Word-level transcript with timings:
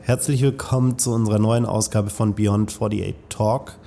Herzlich 0.00 0.40
willkommen 0.40 0.98
zu 0.98 1.12
unserer 1.12 1.38
neuen 1.38 1.66
Ausgabe 1.66 2.08
von 2.08 2.34
Beyond 2.34 2.70
48 2.70 3.14
Talk. 3.28 3.78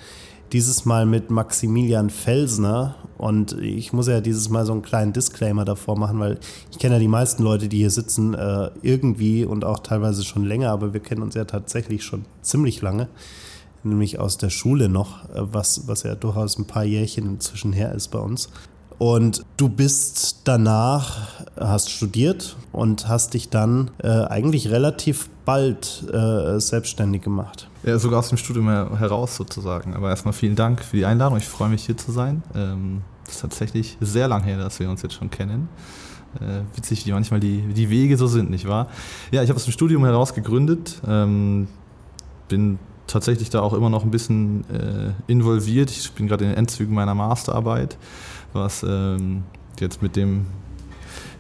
Dieses 0.52 0.86
Mal 0.86 1.08
mit 1.08 1.32
Maximilian 1.32 2.12
Felsner. 2.12 2.96
Und 3.18 3.54
ich 3.54 3.92
muss 3.92 4.08
ja 4.08 4.22
dieses 4.22 4.49
Mal 4.49 4.67
so 4.67 4.74
einen 4.74 4.83
kleinen 4.83 5.13
Disclaimer 5.13 5.65
davor 5.65 5.97
machen, 5.97 6.19
weil 6.19 6.39
ich 6.69 6.78
kenne 6.78 6.96
ja 6.96 6.99
die 6.99 7.08
meisten 7.08 7.42
Leute, 7.42 7.67
die 7.67 7.78
hier 7.78 7.89
sitzen, 7.89 8.35
äh, 8.35 8.69
irgendwie 8.83 9.46
und 9.46 9.65
auch 9.65 9.79
teilweise 9.79 10.23
schon 10.23 10.46
länger, 10.46 10.69
aber 10.69 10.94
wir 10.94 10.99
kennen 10.99 11.23
uns 11.23 11.33
ja 11.33 11.46
tatsächlich 11.46 12.03
schon 12.03 12.26
ziemlich 12.44 12.81
lange, 12.81 13.08
nämlich 13.83 14.19
aus 14.19 14.37
der 14.37 14.51
Schule 14.51 14.89
noch, 14.89 15.26
äh, 15.29 15.42
was, 15.42 15.87
was 15.87 16.03
ja 16.03 16.13
durchaus 16.13 16.59
ein 16.59 16.66
paar 16.66 16.84
Jährchen 16.84 17.26
inzwischen 17.26 17.73
her 17.73 17.94
ist 17.94 18.09
bei 18.09 18.20
uns. 18.20 18.49
Und 19.02 19.44
du 19.58 19.68
bist 19.68 20.41
danach, 20.44 21.28
hast 21.60 21.90
studiert 21.90 22.55
und 22.72 23.08
hast 23.08 23.34
dich 23.34 23.50
dann 23.50 23.90
äh, 23.98 24.08
eigentlich 24.08 24.70
relativ 24.70 25.27
bald 25.44 26.05
äh, 26.14 26.60
selbstständig 26.60 27.24
gemacht. 27.24 27.68
Ja, 27.82 27.98
sogar 27.98 28.20
aus 28.20 28.30
dem 28.30 28.38
Studium 28.38 28.68
heraus 28.68 29.38
sozusagen. 29.38 29.96
Aber 29.96 30.12
erstmal 30.12 30.36
vielen 30.36 30.55
Dank 30.55 30.84
für 30.84 30.98
die 30.98 31.05
Einladung. 31.05 31.40
Ich 31.40 31.48
freue 31.48 31.70
mich 31.70 31.84
hier 31.84 31.98
zu 31.98 32.12
sein. 32.12 32.44
Ähm, 32.54 33.02
ist 33.27 33.41
tatsächlich 33.41 33.98
sehr 34.02 34.27
lang 34.27 34.44
her, 34.44 34.60
dass 34.60 34.80
wir 34.80 34.88
uns 34.88 35.02
jetzt 35.02 35.16
schon 35.16 35.32
kennen. 35.32 35.68
Äh, 36.36 36.62
witzig, 36.76 37.04
wie 37.08 37.12
manchmal 37.12 37.40
die, 37.40 37.74
die 37.74 37.90
Wege 37.90 38.18
so 38.18 38.27
sind, 38.27 38.52
nicht 38.52 38.68
wahr? 38.68 38.88
Ja, 39.32 39.41
ich 39.41 39.49
habe 39.49 39.58
aus 39.58 39.66
dem 39.66 39.74
Studium 39.74 40.05
heraus 40.05 40.36
gegründet. 40.36 41.02
Ähm, 41.08 41.68
bin 42.49 42.77
tatsächlich 43.12 43.50
da 43.50 43.62
auch 43.62 43.74
immer 43.74 43.90
noch 43.90 44.04
ein 44.04 44.12
bisschen 44.12 44.64
äh, 44.70 45.12
involviert. 45.28 45.92
Ich 45.92 46.12
bin 46.14 46.28
gerade 46.28 46.46
in 46.46 46.52
den 46.52 46.58
Endzügen 46.58 46.96
meiner 46.96 47.16
Masterarbeit 47.16 47.98
was 48.54 48.84
ähm, 48.84 49.44
jetzt 49.80 50.02
mit 50.02 50.16
dem 50.16 50.46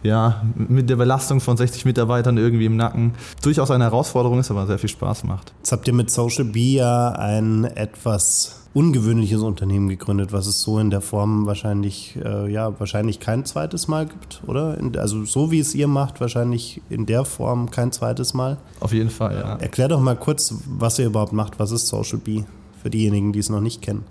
ja, 0.03 0.43
mit 0.55 0.89
der 0.89 0.95
Belastung 0.95 1.39
von 1.39 1.57
60 1.57 1.85
Mitarbeitern 1.85 2.37
irgendwie 2.37 2.65
im 2.65 2.75
Nacken 2.75 3.13
durchaus 3.41 3.71
eine 3.71 3.85
Herausforderung 3.85 4.39
ist, 4.39 4.51
aber 4.51 4.67
sehr 4.67 4.79
viel 4.79 4.89
Spaß 4.89 5.23
macht. 5.23 5.53
Jetzt 5.59 5.71
habt 5.71 5.87
ihr 5.87 5.93
mit 5.93 6.09
Social 6.09 6.45
Bee 6.45 6.77
ja 6.77 7.09
ein 7.09 7.65
etwas 7.65 8.61
ungewöhnliches 8.73 9.41
Unternehmen 9.41 9.89
gegründet, 9.89 10.31
was 10.31 10.47
es 10.47 10.61
so 10.61 10.79
in 10.79 10.89
der 10.89 11.01
Form 11.01 11.45
wahrscheinlich, 11.45 12.17
äh, 12.23 12.51
ja, 12.51 12.79
wahrscheinlich 12.79 13.19
kein 13.19 13.43
zweites 13.45 13.87
Mal 13.87 14.05
gibt, 14.05 14.41
oder? 14.47 14.77
In, 14.77 14.97
also 14.97 15.25
so 15.25 15.51
wie 15.51 15.59
es 15.59 15.75
ihr 15.75 15.87
macht, 15.87 16.21
wahrscheinlich 16.21 16.81
in 16.89 17.05
der 17.05 17.25
Form 17.25 17.69
kein 17.69 17.91
zweites 17.91 18.33
Mal. 18.33 18.57
Auf 18.79 18.93
jeden 18.93 19.09
Fall, 19.09 19.35
ja. 19.35 19.55
Erklär 19.57 19.89
doch 19.89 19.99
mal 19.99 20.15
kurz, 20.15 20.55
was 20.67 20.97
ihr 20.99 21.07
überhaupt 21.07 21.33
macht. 21.33 21.59
Was 21.59 21.71
ist 21.71 21.87
Social 21.87 22.19
Bee? 22.19 22.45
Für 22.81 22.89
diejenigen, 22.89 23.33
die 23.33 23.39
es 23.39 23.49
noch 23.49 23.61
nicht 23.61 23.81
kennen. 23.81 24.05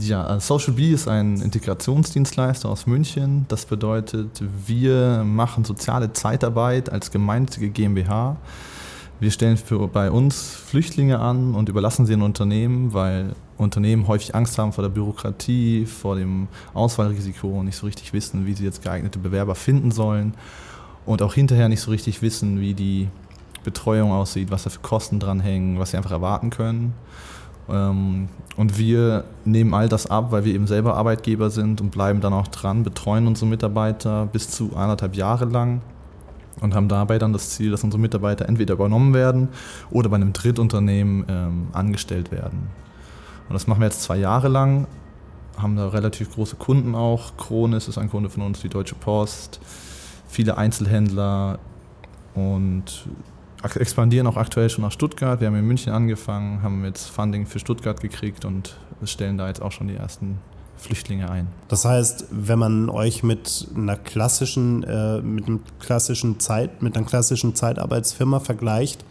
Ja, 0.00 0.36
äh, 0.36 0.40
Social 0.40 0.74
Bee 0.74 0.92
ist 0.92 1.08
ein 1.08 1.40
Integrationsdienstleister 1.40 2.68
aus 2.68 2.86
München. 2.86 3.46
Das 3.48 3.66
bedeutet, 3.66 4.42
wir 4.66 5.22
machen 5.24 5.64
soziale 5.64 6.12
Zeitarbeit 6.12 6.90
als 6.90 7.10
gemeinnützige 7.10 7.70
GmbH. 7.70 8.36
Wir 9.18 9.30
stellen 9.30 9.56
für, 9.56 9.88
bei 9.88 10.10
uns 10.10 10.50
Flüchtlinge 10.50 11.18
an 11.20 11.54
und 11.54 11.68
überlassen 11.68 12.04
sie 12.04 12.12
in 12.12 12.22
Unternehmen, 12.22 12.92
weil 12.92 13.34
Unternehmen 13.56 14.08
häufig 14.08 14.34
Angst 14.34 14.58
haben 14.58 14.72
vor 14.72 14.82
der 14.82 14.90
Bürokratie, 14.90 15.86
vor 15.86 16.16
dem 16.16 16.48
Auswahlrisiko 16.74 17.48
und 17.48 17.66
nicht 17.66 17.76
so 17.76 17.86
richtig 17.86 18.12
wissen, 18.12 18.44
wie 18.44 18.52
sie 18.52 18.64
jetzt 18.64 18.82
geeignete 18.82 19.18
Bewerber 19.18 19.54
finden 19.54 19.90
sollen 19.90 20.34
und 21.06 21.22
auch 21.22 21.32
hinterher 21.32 21.70
nicht 21.70 21.80
so 21.80 21.90
richtig 21.90 22.20
wissen, 22.20 22.60
wie 22.60 22.74
die 22.74 23.08
Betreuung 23.64 24.12
aussieht, 24.12 24.50
was 24.50 24.64
da 24.64 24.70
für 24.70 24.80
Kosten 24.80 25.18
dranhängen, 25.18 25.78
was 25.78 25.92
sie 25.92 25.96
einfach 25.96 26.10
erwarten 26.10 26.50
können. 26.50 26.92
Ähm, 27.68 28.28
und 28.56 28.78
wir 28.78 29.24
nehmen 29.44 29.74
all 29.74 29.88
das 29.88 30.06
ab, 30.06 30.30
weil 30.30 30.44
wir 30.44 30.54
eben 30.54 30.66
selber 30.66 30.96
Arbeitgeber 30.96 31.50
sind 31.50 31.80
und 31.80 31.90
bleiben 31.90 32.20
dann 32.20 32.32
auch 32.32 32.48
dran, 32.48 32.82
betreuen 32.82 33.26
unsere 33.26 33.46
Mitarbeiter 33.46 34.26
bis 34.26 34.50
zu 34.50 34.76
anderthalb 34.76 35.16
Jahre 35.16 35.44
lang 35.44 35.80
und 36.60 36.74
haben 36.74 36.88
dabei 36.88 37.18
dann 37.18 37.32
das 37.32 37.50
Ziel, 37.50 37.70
dass 37.70 37.84
unsere 37.84 38.00
Mitarbeiter 38.00 38.48
entweder 38.48 38.74
übernommen 38.74 39.14
werden 39.14 39.48
oder 39.90 40.08
bei 40.08 40.16
einem 40.16 40.32
Drittunternehmen 40.32 41.24
ähm, 41.28 41.68
angestellt 41.72 42.30
werden. 42.30 42.68
Und 43.48 43.54
das 43.54 43.66
machen 43.66 43.80
wir 43.80 43.86
jetzt 43.86 44.02
zwei 44.02 44.16
Jahre 44.16 44.48
lang, 44.48 44.86
haben 45.58 45.76
da 45.76 45.88
relativ 45.88 46.34
große 46.34 46.56
Kunden 46.56 46.94
auch. 46.94 47.36
Kronis 47.36 47.88
ist 47.88 47.98
ein 47.98 48.10
Kunde 48.10 48.30
von 48.30 48.42
uns, 48.42 48.60
die 48.60 48.68
Deutsche 48.68 48.94
Post, 48.94 49.60
viele 50.28 50.56
Einzelhändler 50.56 51.58
und 52.34 53.06
expandieren 53.62 54.26
auch 54.26 54.36
aktuell 54.36 54.70
schon 54.70 54.82
nach 54.82 54.92
Stuttgart. 54.92 55.40
Wir 55.40 55.48
haben 55.48 55.56
in 55.56 55.66
München 55.66 55.92
angefangen, 55.92 56.62
haben 56.62 56.84
jetzt 56.84 57.08
Funding 57.08 57.46
für 57.46 57.58
Stuttgart 57.58 58.00
gekriegt 58.00 58.44
und 58.44 58.76
stellen 59.04 59.38
da 59.38 59.48
jetzt 59.48 59.62
auch 59.62 59.72
schon 59.72 59.88
die 59.88 59.96
ersten 59.96 60.38
Flüchtlinge 60.76 61.30
ein. 61.30 61.48
Das 61.68 61.84
heißt, 61.84 62.26
wenn 62.30 62.58
man 62.58 62.90
euch 62.90 63.22
mit 63.22 63.68
einer 63.74 63.96
klassischen, 63.96 64.82
äh, 64.84 65.20
mit 65.22 65.46
einem 65.46 65.60
klassischen 65.80 66.38
Zeit, 66.38 66.82
mit 66.82 66.96
einer 66.96 67.06
klassischen 67.06 67.54
Zeitarbeitsfirma 67.54 68.40
vergleicht, 68.40 69.04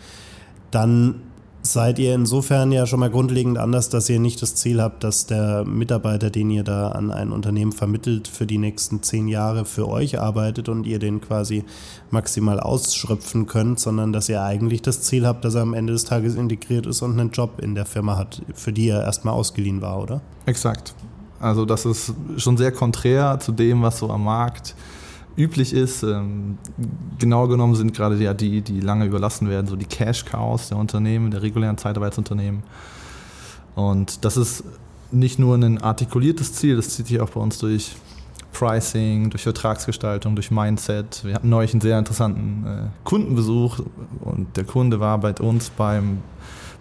dann 0.72 1.22
seid 1.66 1.98
ihr 1.98 2.14
insofern 2.14 2.72
ja 2.72 2.86
schon 2.86 3.00
mal 3.00 3.10
grundlegend 3.10 3.58
anders, 3.58 3.90
dass 3.90 4.08
ihr 4.08 4.20
nicht 4.20 4.42
das 4.42 4.54
Ziel 4.54 4.82
habt, 4.82 5.04
dass 5.04 5.26
der 5.26 5.66
Mitarbeiter, 5.66 6.30
den 6.30 6.52
ihr 6.52 6.64
da 6.64 6.90
an 6.90 7.10
ein 7.10 7.32
Unternehmen 7.32 7.72
vermittelt, 7.72 8.28
für 8.28 8.46
die 8.46 8.60
nächsten 8.60 9.02
zehn 9.02 9.28
Jahre 9.28 9.66
für 9.66 9.88
euch 9.88 10.20
arbeitet 10.20 10.70
und 10.70 10.86
ihr 10.86 11.00
den 11.00 11.22
quasi 11.22 11.66
maximal 12.12 12.60
ausschröpfen 12.60 13.48
könnt, 13.48 13.80
sondern 13.80 14.14
dass 14.14 14.30
ihr 14.30 14.44
eigentlich 14.44 14.84
das 14.84 15.02
Ziel 15.02 15.26
habt, 15.26 15.44
dass 15.44 15.56
er 15.56 15.64
am 15.64 15.74
Ende 15.74 15.94
des 15.94 16.06
Tages 16.06 16.36
integriert 16.36 16.86
ist 16.86 17.02
und 17.02 17.20
einen 17.20 17.32
Job 17.32 17.60
in 17.60 17.74
der 17.74 17.86
Firma 17.86 18.16
hat, 18.16 18.44
für 18.54 18.72
die 18.72 18.90
er 18.90 19.04
erstmal 19.04 19.34
ausgeliehen 19.34 19.82
war, 19.82 20.00
oder? 20.02 20.22
Exakt. 20.46 20.94
Also 21.40 21.66
das 21.66 21.86
ist 21.86 22.14
schon 22.38 22.58
sehr 22.58 22.72
konträr 22.72 23.40
zu 23.40 23.52
dem, 23.52 23.82
was 23.82 23.98
so 23.98 24.10
am 24.12 24.24
Markt 24.24 24.76
üblich 25.38 25.74
ist. 25.74 26.04
Ähm, 26.04 26.58
genau 27.20 27.48
genommen 27.48 27.76
sind 27.76 27.94
gerade 27.94 28.16
ja 28.18 28.34
die, 28.34 28.62
die 28.62 28.80
lange 28.80 29.06
überlassen 29.06 29.50
werden, 29.50 29.68
so 29.68 29.76
die 29.76 29.86
Cash-Cows 29.86 30.70
der 30.70 30.78
Unternehmen, 30.78 31.32
der 31.32 31.42
regulären 31.42 31.78
Zeitarbeitsunternehmen. 31.78 32.64
Und 33.76 34.24
das 34.24 34.38
ist 34.38 34.64
nicht 35.12 35.40
nur 35.40 35.56
ein 35.56 35.82
artikuliertes 35.82 36.54
Ziel, 36.54 36.76
das 36.76 36.90
zieht 36.90 37.08
sich 37.08 37.20
auch 37.20 37.30
bei 37.30 37.40
uns 37.40 37.58
durch 37.60 37.96
Pricing, 38.54 39.30
durch 39.30 39.44
Vertragsgestaltung, 39.44 40.36
durch 40.36 40.50
Mindset. 40.50 41.24
Wir 41.26 41.36
hatten 41.36 41.50
neulich 41.50 41.74
einen 41.74 41.82
sehr 41.82 42.00
interessanten 42.00 42.66
äh, 42.66 42.84
Kundenbesuch 43.04 43.80
und 44.22 44.56
der 44.56 44.64
Kunde 44.64 45.00
war 45.00 45.18
bei 45.18 45.34
uns 45.34 45.70
beim 45.70 46.20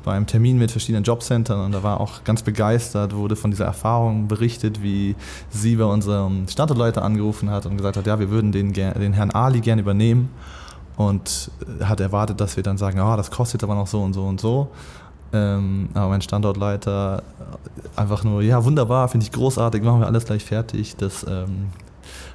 beim 0.04 0.26
Termin 0.26 0.58
mit 0.58 0.70
verschiedenen 0.70 1.04
Jobcentern 1.04 1.60
und 1.60 1.72
da 1.72 1.82
war 1.82 2.00
auch 2.00 2.24
ganz 2.24 2.42
begeistert, 2.42 3.14
wurde 3.14 3.36
von 3.36 3.50
dieser 3.50 3.64
Erfahrung 3.64 4.28
berichtet, 4.28 4.82
wie 4.82 5.16
sie 5.50 5.76
bei 5.76 5.84
unserem 5.84 6.46
Standortleiter 6.48 7.02
angerufen 7.02 7.50
hat 7.50 7.66
und 7.66 7.76
gesagt 7.76 7.96
hat, 7.96 8.06
ja, 8.06 8.18
wir 8.18 8.30
würden 8.30 8.52
den, 8.52 8.72
den 8.72 9.12
Herrn 9.12 9.30
Ali 9.30 9.60
gerne 9.60 9.82
übernehmen 9.82 10.30
und 10.96 11.50
hat 11.82 12.00
erwartet, 12.00 12.40
dass 12.40 12.56
wir 12.56 12.62
dann 12.62 12.78
sagen, 12.78 13.00
oh, 13.00 13.16
das 13.16 13.30
kostet 13.30 13.64
aber 13.64 13.74
noch 13.74 13.86
so 13.86 14.02
und 14.02 14.12
so 14.12 14.24
und 14.24 14.40
so. 14.40 14.68
Ähm, 15.32 15.88
aber 15.94 16.10
mein 16.10 16.22
Standortleiter 16.22 17.22
einfach 17.96 18.22
nur, 18.22 18.42
ja, 18.42 18.64
wunderbar, 18.64 19.08
finde 19.08 19.24
ich 19.24 19.32
großartig, 19.32 19.82
machen 19.82 20.00
wir 20.00 20.06
alles 20.06 20.26
gleich 20.26 20.44
fertig. 20.44 20.96
Das 20.96 21.26
ähm, 21.28 21.68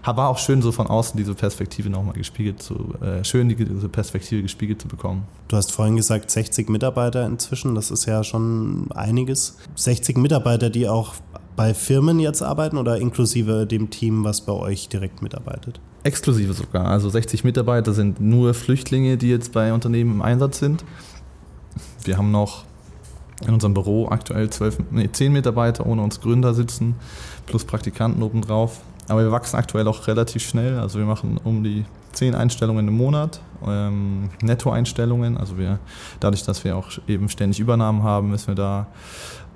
war 0.04 0.30
auch 0.30 0.38
schön, 0.38 0.62
so 0.62 0.72
von 0.72 0.88
außen 0.88 1.18
diese 1.18 1.34
Perspektive 1.34 1.90
nochmal 1.90 2.14
gespiegelt 2.14 2.62
zu, 2.62 2.96
äh, 3.02 3.24
schön 3.24 3.50
diese 3.50 3.90
Perspektive 3.90 4.42
gespiegelt 4.42 4.82
zu 4.82 4.88
bekommen. 4.88 5.24
Du 5.48 5.58
hast 5.58 5.72
vorhin 5.72 5.96
gesagt, 5.96 6.32
60 6.32 6.70
Mitarbeiter 6.70 7.26
inzwischen, 7.26 7.76
das 7.76 7.92
ist 7.92 8.06
ja 8.06 8.24
schon 8.24 8.92
einiges. 8.92 9.58
60 9.76 10.18
Mitarbeiter, 10.18 10.70
die 10.70 10.88
auch 10.88 11.16
bei 11.56 11.74
Firmen 11.74 12.20
jetzt 12.20 12.42
arbeiten 12.42 12.78
oder 12.78 12.98
inklusive 12.98 13.68
dem 13.68 13.90
Team, 13.90 14.24
was 14.24 14.42
bei 14.42 14.54
euch 14.54 14.88
direkt 14.88 15.22
mitarbeitet? 15.22 15.82
Exklusive 16.04 16.54
sogar. 16.54 16.86
Also 16.86 17.10
60 17.10 17.44
Mitarbeiter 17.44 17.94
sind 17.94 18.22
nur 18.22 18.54
Flüchtlinge, 18.54 19.18
die 19.18 19.30
jetzt 19.30 19.52
bei 19.52 19.74
Unternehmen 19.74 20.12
im 20.14 20.22
Einsatz 20.22 20.60
sind. 20.60 20.86
Wir 22.06 22.18
haben 22.18 22.32
noch 22.32 22.64
in 23.46 23.54
unserem 23.54 23.74
Büro 23.74 24.08
aktuell 24.08 24.50
12, 24.50 24.80
nee, 24.92 25.10
10 25.12 25.34
Mitarbeiter 25.34 25.86
ohne 25.86 26.02
uns 26.02 26.22
Gründer 26.22 26.54
sitzen, 26.54 26.96
plus 27.46 27.66
Praktikanten 27.66 28.24
obendrauf. 28.24 28.82
Aber 29.10 29.24
wir 29.24 29.32
wachsen 29.32 29.58
aktuell 29.58 29.88
auch 29.88 30.08
relativ 30.08 30.48
schnell. 30.48 30.80
Also 30.80 31.00
wir 31.00 31.06
machen 31.06 31.40
um 31.44 31.64
die 31.64 31.84
zehn 32.14 32.36
Einstellungen 32.36 32.88
im 32.88 32.96
Monat, 32.96 33.42
ähm, 33.68 34.30
Netto-Einstellungen. 34.42 35.38
Also 35.38 35.58
wir, 35.58 35.80
dadurch, 36.20 36.44
dass 36.44 36.64
wir 36.64 36.78
auch 36.78 36.92
eben 37.08 37.28
ständig 37.28 37.60
Übernahmen 37.60 38.04
haben, 38.04 38.30
müssen 38.30 38.50
wir 38.50 38.56
da 38.56 38.88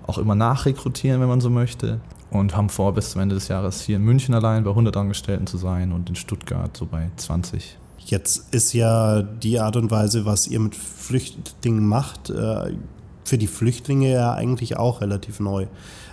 auch 0.08 0.18
immer 0.18 0.36
nachrekrutieren, 0.36 1.22
wenn 1.22 1.30
man 1.30 1.40
so 1.40 1.50
möchte. 1.50 2.02
Und 2.32 2.58
haben 2.58 2.70
vor, 2.70 2.94
bis 2.94 3.12
zum 3.12 3.22
Ende 3.22 3.36
des 3.36 3.48
Jahres 3.48 3.82
hier 3.82 3.98
in 3.98 4.04
München 4.04 4.34
allein 4.34 4.64
bei 4.64 4.72
100 4.72 4.98
Angestellten 4.98 5.46
zu 5.46 5.58
sein 5.58 5.92
und 5.92 6.10
in 6.10 6.16
Stuttgart 6.16 6.76
so 6.76 6.88
bei 6.88 7.12
20. 7.16 7.78
Jetzt 8.00 8.54
ist 8.54 8.74
ja 8.74 9.22
die 9.22 9.60
Art 9.60 9.76
und 9.76 9.92
Weise, 9.92 10.26
was 10.26 10.48
ihr 10.48 10.60
mit 10.60 10.76
Flüchtlingen 10.76 11.86
macht, 11.86 12.32
äh, 12.32 12.74
für 13.24 13.38
die 13.38 13.48
Flüchtlinge 13.48 14.12
ja 14.12 14.34
eigentlich 14.34 14.78
auch 14.78 15.02
relativ 15.02 15.40
neu. 15.40 15.68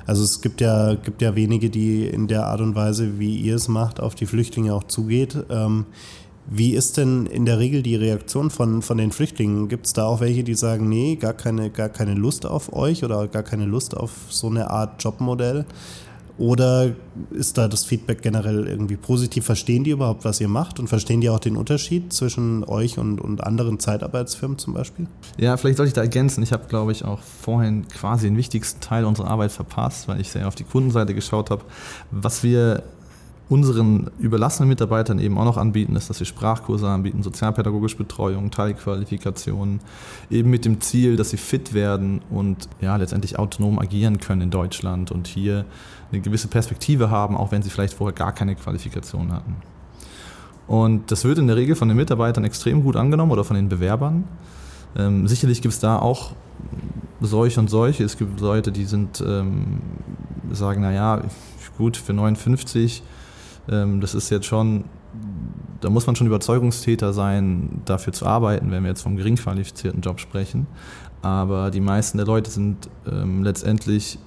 Also 0.06 0.24
es 0.24 0.40
gibt 0.40 0.60
ja, 0.60 0.94
gibt 0.94 1.22
ja 1.22 1.34
wenige, 1.36 1.70
die 1.70 2.06
in 2.06 2.26
der 2.26 2.46
Art 2.46 2.60
und 2.60 2.74
Weise, 2.74 3.18
wie 3.18 3.36
ihr 3.36 3.56
es 3.56 3.68
macht, 3.68 4.00
auf 4.00 4.14
die 4.14 4.26
Flüchtlinge 4.26 4.74
auch 4.74 4.84
zugeht. 4.84 5.36
Ähm, 5.50 5.86
wie 6.52 6.72
ist 6.72 6.96
denn 6.96 7.26
in 7.26 7.44
der 7.44 7.60
Regel 7.60 7.82
die 7.82 7.94
Reaktion 7.94 8.50
von, 8.50 8.82
von 8.82 8.98
den 8.98 9.12
Flüchtlingen? 9.12 9.68
Gibt 9.68 9.86
es 9.86 9.92
da 9.92 10.06
auch 10.06 10.20
welche, 10.20 10.42
die 10.42 10.54
sagen, 10.54 10.88
nee, 10.88 11.14
gar 11.14 11.32
keine, 11.32 11.70
gar 11.70 11.88
keine 11.88 12.14
Lust 12.14 12.44
auf 12.44 12.72
euch 12.72 13.04
oder 13.04 13.28
gar 13.28 13.44
keine 13.44 13.66
Lust 13.66 13.96
auf 13.96 14.10
so 14.30 14.48
eine 14.48 14.70
Art 14.70 15.02
Jobmodell? 15.02 15.64
Oder 16.40 16.92
ist 17.32 17.58
da 17.58 17.68
das 17.68 17.84
Feedback 17.84 18.22
generell 18.22 18.66
irgendwie 18.66 18.96
positiv? 18.96 19.44
Verstehen 19.44 19.84
die 19.84 19.90
überhaupt, 19.90 20.24
was 20.24 20.40
ihr 20.40 20.48
macht 20.48 20.80
und 20.80 20.88
verstehen 20.88 21.20
die 21.20 21.28
auch 21.28 21.38
den 21.38 21.54
Unterschied 21.54 22.14
zwischen 22.14 22.64
euch 22.64 22.96
und, 22.96 23.20
und 23.20 23.44
anderen 23.44 23.78
Zeitarbeitsfirmen 23.78 24.56
zum 24.56 24.72
Beispiel? 24.72 25.06
Ja, 25.36 25.58
vielleicht 25.58 25.76
sollte 25.76 25.88
ich 25.88 25.94
da 25.94 26.00
ergänzen. 26.00 26.42
Ich 26.42 26.52
habe, 26.52 26.66
glaube 26.66 26.92
ich, 26.92 27.04
auch 27.04 27.20
vorhin 27.20 27.86
quasi 27.88 28.28
den 28.28 28.38
wichtigsten 28.38 28.80
Teil 28.80 29.04
unserer 29.04 29.28
Arbeit 29.28 29.52
verpasst, 29.52 30.08
weil 30.08 30.18
ich 30.18 30.30
sehr 30.30 30.48
auf 30.48 30.54
die 30.54 30.64
Kundenseite 30.64 31.14
geschaut 31.14 31.50
habe. 31.50 31.62
Was 32.10 32.42
wir 32.42 32.84
unseren 33.50 34.12
überlassenen 34.20 34.68
Mitarbeitern 34.68 35.18
eben 35.18 35.36
auch 35.36 35.44
noch 35.44 35.56
anbieten, 35.56 35.96
ist, 35.96 36.08
dass 36.08 36.20
wir 36.20 36.26
Sprachkurse 36.26 36.88
anbieten, 36.88 37.24
sozialpädagogische 37.24 37.96
Betreuung, 37.96 38.52
Teilqualifikationen, 38.52 39.80
eben 40.30 40.50
mit 40.50 40.64
dem 40.64 40.80
Ziel, 40.80 41.16
dass 41.16 41.30
sie 41.30 41.36
fit 41.36 41.74
werden 41.74 42.20
und 42.30 42.68
ja, 42.80 42.94
letztendlich 42.94 43.40
autonom 43.40 43.80
agieren 43.80 44.20
können 44.20 44.42
in 44.42 44.50
Deutschland 44.50 45.10
und 45.10 45.26
hier 45.26 45.64
eine 46.12 46.20
gewisse 46.20 46.46
Perspektive 46.46 47.10
haben, 47.10 47.36
auch 47.36 47.50
wenn 47.50 47.62
sie 47.62 47.70
vielleicht 47.70 47.94
vorher 47.94 48.14
gar 48.14 48.32
keine 48.32 48.54
Qualifikation 48.54 49.32
hatten. 49.32 49.56
Und 50.68 51.10
das 51.10 51.24
wird 51.24 51.38
in 51.38 51.48
der 51.48 51.56
Regel 51.56 51.74
von 51.74 51.88
den 51.88 51.96
Mitarbeitern 51.96 52.44
extrem 52.44 52.84
gut 52.84 52.94
angenommen 52.94 53.32
oder 53.32 53.42
von 53.42 53.56
den 53.56 53.68
Bewerbern. 53.68 54.28
Ähm, 54.96 55.26
sicherlich 55.26 55.60
gibt 55.60 55.74
es 55.74 55.80
da 55.80 55.98
auch 55.98 56.30
solche 57.20 57.58
und 57.58 57.68
solche. 57.68 58.04
Es 58.04 58.16
gibt 58.16 58.38
Leute, 58.40 58.70
die 58.70 58.84
sind, 58.84 59.20
ähm, 59.26 59.80
sagen, 60.52 60.82
naja, 60.82 61.22
gut, 61.76 61.96
für 61.96 62.12
59 62.12 63.02
ähm, 63.68 64.00
das 64.00 64.14
ist 64.14 64.30
jetzt 64.30 64.46
schon, 64.46 64.84
da 65.80 65.90
muss 65.90 66.06
man 66.06 66.16
schon 66.16 66.26
Überzeugungstäter 66.26 67.12
sein, 67.12 67.82
dafür 67.84 68.12
zu 68.12 68.26
arbeiten, 68.26 68.70
wenn 68.70 68.82
wir 68.82 68.90
jetzt 68.90 69.02
vom 69.02 69.16
gering 69.16 69.36
qualifizierten 69.36 70.00
Job 70.00 70.20
sprechen. 70.20 70.66
Aber 71.22 71.70
die 71.70 71.80
meisten 71.80 72.18
der 72.18 72.26
Leute 72.26 72.50
sind 72.50 72.88
ähm, 73.06 73.42
letztendlich 73.42 74.18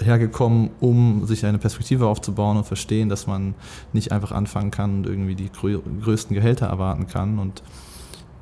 hergekommen, 0.00 0.70
um 0.80 1.26
sich 1.26 1.44
eine 1.44 1.58
Perspektive 1.58 2.06
aufzubauen 2.06 2.56
und 2.56 2.64
verstehen, 2.64 3.08
dass 3.08 3.26
man 3.26 3.54
nicht 3.92 4.12
einfach 4.12 4.32
anfangen 4.32 4.70
kann 4.70 4.98
und 4.98 5.06
irgendwie 5.06 5.34
die 5.34 5.50
größten 5.50 6.34
Gehälter 6.34 6.66
erwarten 6.66 7.06
kann. 7.06 7.38
Und 7.38 7.62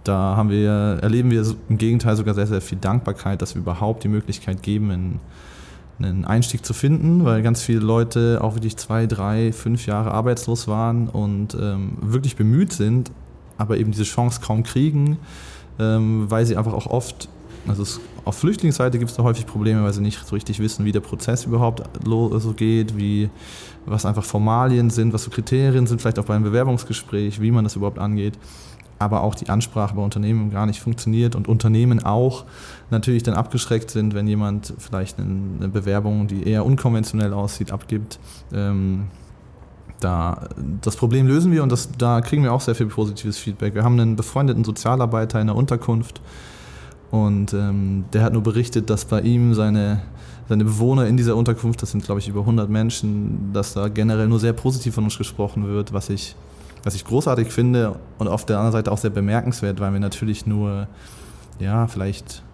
da 0.05 0.37
haben 0.37 0.51
wir, 0.51 0.99
erleben 1.03 1.31
wir 1.31 1.45
im 1.69 1.79
Gegenteil 1.79 2.17
sogar 2.17 2.35
sehr, 2.35 2.47
sehr 2.47 2.61
viel 2.61 2.79
Dankbarkeit, 2.79 3.43
dass 3.43 3.55
wir 3.55 3.63
überhaupt 3.63 4.05
die 4.05 4.09
Möglichkeit 4.09 4.63
geben, 4.63 4.91
in 4.91 5.21
einen 5.99 6.25
Einstieg 6.25 6.65
zu 6.65 6.75
finden, 6.75 7.25
weil 7.25 7.43
ganz 7.43 7.63
viele 7.63 7.81
Leute 7.81 8.41
auch 8.43 8.55
wirklich 8.55 8.77
zwei, 8.77 9.07
drei, 9.07 9.53
fünf 9.53 9.87
Jahre 9.87 10.11
arbeitslos 10.11 10.69
waren 10.69 11.09
und 11.09 11.55
ähm, 11.55 11.97
wirklich 12.01 12.37
bemüht 12.37 12.73
sind, 12.73 13.11
aber 13.57 13.79
eben 13.79 13.93
diese 13.93 14.05
Chance 14.05 14.41
kaum 14.43 14.63
kriegen, 14.63 15.19
ähm, 15.79 16.31
weil 16.31 16.45
sie 16.45 16.57
einfach 16.57 16.75
auch 16.75 16.87
oft, 16.87 17.29
also 17.67 17.83
es, 17.83 18.01
auf 18.25 18.37
Flüchtlingsseite 18.37 18.99
gibt 18.99 19.11
es 19.11 19.17
da 19.17 19.23
häufig 19.23 19.47
Probleme, 19.47 19.83
weil 19.85 19.93
sie 19.93 20.03
nicht 20.03 20.19
so 20.27 20.35
richtig 20.35 20.59
wissen, 20.59 20.85
wie 20.85 20.93
der 20.93 21.01
Prozess 21.01 21.45
überhaupt 21.45 21.83
so 22.05 22.53
geht, 22.53 22.97
wie, 22.97 23.31
was 23.87 24.05
einfach 24.05 24.25
Formalien 24.25 24.91
sind, 24.91 25.13
was 25.13 25.23
so 25.23 25.31
Kriterien 25.31 25.87
sind, 25.87 26.01
vielleicht 26.01 26.19
auch 26.19 26.25
beim 26.25 26.43
Bewerbungsgespräch, 26.43 27.41
wie 27.41 27.51
man 27.53 27.65
das 27.65 27.77
überhaupt 27.77 27.99
angeht 27.99 28.35
aber 28.99 29.23
auch 29.23 29.35
die 29.35 29.49
Ansprache 29.49 29.95
bei 29.95 30.03
Unternehmen 30.03 30.51
gar 30.51 30.67
nicht 30.67 30.81
funktioniert 30.81 31.35
und 31.35 31.49
Unternehmen 31.49 32.03
auch 32.05 32.45
natürlich 32.91 33.23
dann 33.23 33.35
abgeschreckt 33.35 33.91
sind, 33.91 34.15
wenn 34.15 34.27
jemand 34.27 34.73
vielleicht 34.79 35.19
eine 35.19 35.69
Bewerbung, 35.69 36.29
die 36.29 36.47
eher 36.49 36.65
unkonventionell 36.65 37.33
aussieht, 37.33 37.73
abgibt. 37.73 38.19
Ähm, 38.53 39.09
da, 40.01 40.49
das 40.83 40.97
Problem 40.97 41.27
lösen 41.27 41.53
wir 41.53 41.63
und 41.63 41.73
das, 41.73 41.91
da 41.97 42.21
kriegen 42.21 42.43
wir 42.43 42.53
auch 42.53 42.61
sehr 42.61 42.75
viel 42.75 42.87
positives 42.87 43.39
Feedback. 43.39 43.75
Wir 43.75 43.83
haben 43.83 43.99
einen 43.99 44.17
befreundeten 44.17 44.65
Sozialarbeiter 44.65 45.41
in 45.41 45.47
der 45.47 45.57
Unterkunft 45.57 46.21
und 47.11 47.55
ähm, 47.55 48.05
der 48.13 48.23
hat 48.23 48.33
nur 48.33 48.43
berichtet, 48.43 48.91
dass 48.91 49.05
bei 49.05 49.21
ihm 49.21 49.55
seine, 49.55 50.03
seine 50.49 50.65
Bewohner 50.65 51.07
in 51.07 51.17
dieser 51.17 51.37
Unterkunft, 51.37 51.83
das 51.83 51.93
sind 51.93 52.05
glaube 52.05 52.21
ich 52.21 52.29
über 52.29 52.41
100 52.41 52.69
Menschen, 52.69 53.51
dass 53.53 53.75
da 53.75 53.89
generell 53.89 54.29
nur 54.29 54.39
sehr 54.39 54.53
positiv 54.53 54.95
von 54.95 55.05
uns 55.05 55.17
gesprochen 55.17 55.67
wird, 55.67 55.93
was 55.93 56.11
ich 56.11 56.37
was 56.87 56.95
ich 56.95 57.05
großartig 57.05 57.49
finde 57.49 57.99
und 58.19 58.29
auf 58.29 58.47
der 58.47 58.59
anderen 58.59 58.73
Seite 58.73 58.93
auch 58.93 58.99
sehr 58.99 59.11
bemerkenswert, 59.11 59.81
weil 59.81 59.93
wir 59.93 59.99
natürlich 59.99 60.47
nur, 60.47 60.87
ja, 61.59 61.89
vielleicht 61.89 62.45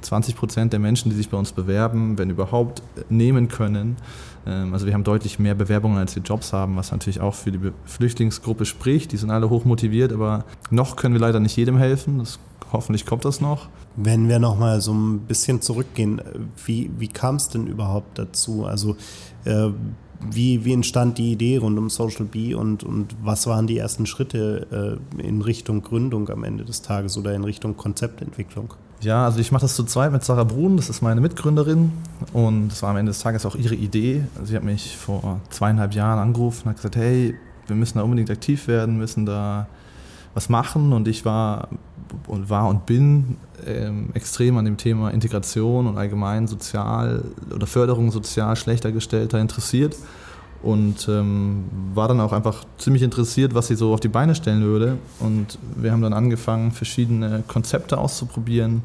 20 0.00 0.34
Prozent 0.34 0.72
der 0.72 0.80
Menschen, 0.80 1.08
die 1.08 1.14
sich 1.14 1.30
bei 1.30 1.38
uns 1.38 1.52
bewerben, 1.52 2.18
wenn 2.18 2.28
überhaupt, 2.28 2.82
nehmen 3.10 3.46
können. 3.46 3.96
Ähm, 4.44 4.72
also 4.72 4.86
wir 4.86 4.92
haben 4.92 5.04
deutlich 5.04 5.38
mehr 5.38 5.54
Bewerbungen, 5.54 5.98
als 5.98 6.16
wir 6.16 6.22
Jobs 6.24 6.52
haben, 6.52 6.74
was 6.74 6.90
natürlich 6.90 7.20
auch 7.20 7.34
für 7.34 7.52
die 7.52 7.60
Flüchtlingsgruppe 7.84 8.64
spricht. 8.64 9.12
Die 9.12 9.16
sind 9.18 9.30
alle 9.30 9.50
hoch 9.50 9.64
motiviert, 9.64 10.12
aber 10.12 10.44
noch 10.70 10.96
können 10.96 11.14
wir 11.14 11.20
leider 11.20 11.38
nicht 11.38 11.56
jedem 11.56 11.78
helfen. 11.78 12.18
Das, 12.18 12.40
hoffentlich 12.72 13.06
kommt 13.06 13.24
das 13.24 13.40
noch. 13.40 13.68
Wenn 13.94 14.28
wir 14.28 14.40
noch 14.40 14.58
mal 14.58 14.80
so 14.80 14.92
ein 14.92 15.20
bisschen 15.20 15.62
zurückgehen, 15.62 16.20
wie, 16.64 16.90
wie 16.98 17.08
kam 17.08 17.36
es 17.36 17.50
denn 17.50 17.68
überhaupt 17.68 18.18
dazu? 18.18 18.64
Also 18.64 18.96
äh, 19.44 19.70
wie, 20.30 20.64
wie 20.64 20.72
entstand 20.72 21.18
die 21.18 21.32
Idee 21.32 21.58
rund 21.58 21.78
um 21.78 21.90
Social 21.90 22.24
Bee 22.24 22.54
und, 22.54 22.84
und 22.84 23.14
was 23.22 23.46
waren 23.46 23.66
die 23.66 23.78
ersten 23.78 24.06
Schritte 24.06 24.98
äh, 25.18 25.22
in 25.26 25.42
Richtung 25.42 25.82
Gründung 25.82 26.28
am 26.30 26.44
Ende 26.44 26.64
des 26.64 26.82
Tages 26.82 27.16
oder 27.16 27.34
in 27.34 27.44
Richtung 27.44 27.76
Konzeptentwicklung? 27.76 28.74
Ja, 29.00 29.26
also 29.26 29.40
ich 29.40 29.52
mache 29.52 29.62
das 29.62 29.76
zu 29.76 29.84
zweit 29.84 30.12
mit 30.12 30.24
Sarah 30.24 30.44
Brun, 30.44 30.76
das 30.76 30.88
ist 30.88 31.02
meine 31.02 31.20
Mitgründerin 31.20 31.92
und 32.32 32.72
es 32.72 32.82
war 32.82 32.90
am 32.90 32.96
Ende 32.96 33.10
des 33.10 33.20
Tages 33.20 33.44
auch 33.44 33.54
ihre 33.54 33.74
Idee. 33.74 34.24
Sie 34.42 34.56
hat 34.56 34.64
mich 34.64 34.96
vor 34.96 35.40
zweieinhalb 35.50 35.94
Jahren 35.94 36.18
angerufen 36.18 36.62
und 36.64 36.70
hat 36.70 36.76
gesagt, 36.76 36.96
hey, 36.96 37.34
wir 37.66 37.76
müssen 37.76 37.98
da 37.98 38.04
unbedingt 38.04 38.30
aktiv 38.30 38.68
werden, 38.68 38.96
müssen 38.96 39.26
da 39.26 39.66
was 40.34 40.48
machen 40.48 40.92
und 40.92 41.08
ich 41.08 41.24
war 41.24 41.68
und 42.26 42.50
war 42.50 42.68
und 42.68 42.86
bin 42.86 43.36
ähm, 43.66 44.10
extrem 44.14 44.58
an 44.58 44.64
dem 44.64 44.76
Thema 44.76 45.10
Integration 45.10 45.86
und 45.86 45.96
allgemein 45.96 46.46
sozial 46.46 47.24
oder 47.54 47.66
Förderung 47.66 48.10
sozial 48.10 48.56
schlechter 48.56 48.92
gestellter 48.92 49.40
interessiert 49.40 49.96
und 50.62 51.06
ähm, 51.08 51.64
war 51.94 52.08
dann 52.08 52.20
auch 52.20 52.32
einfach 52.32 52.64
ziemlich 52.78 53.02
interessiert, 53.02 53.54
was 53.54 53.68
sie 53.68 53.76
so 53.76 53.92
auf 53.92 54.00
die 54.00 54.08
Beine 54.08 54.34
stellen 54.34 54.62
würde. 54.62 54.98
Und 55.20 55.58
wir 55.76 55.92
haben 55.92 56.02
dann 56.02 56.12
angefangen, 56.12 56.72
verschiedene 56.72 57.44
Konzepte 57.46 57.98
auszuprobieren 57.98 58.82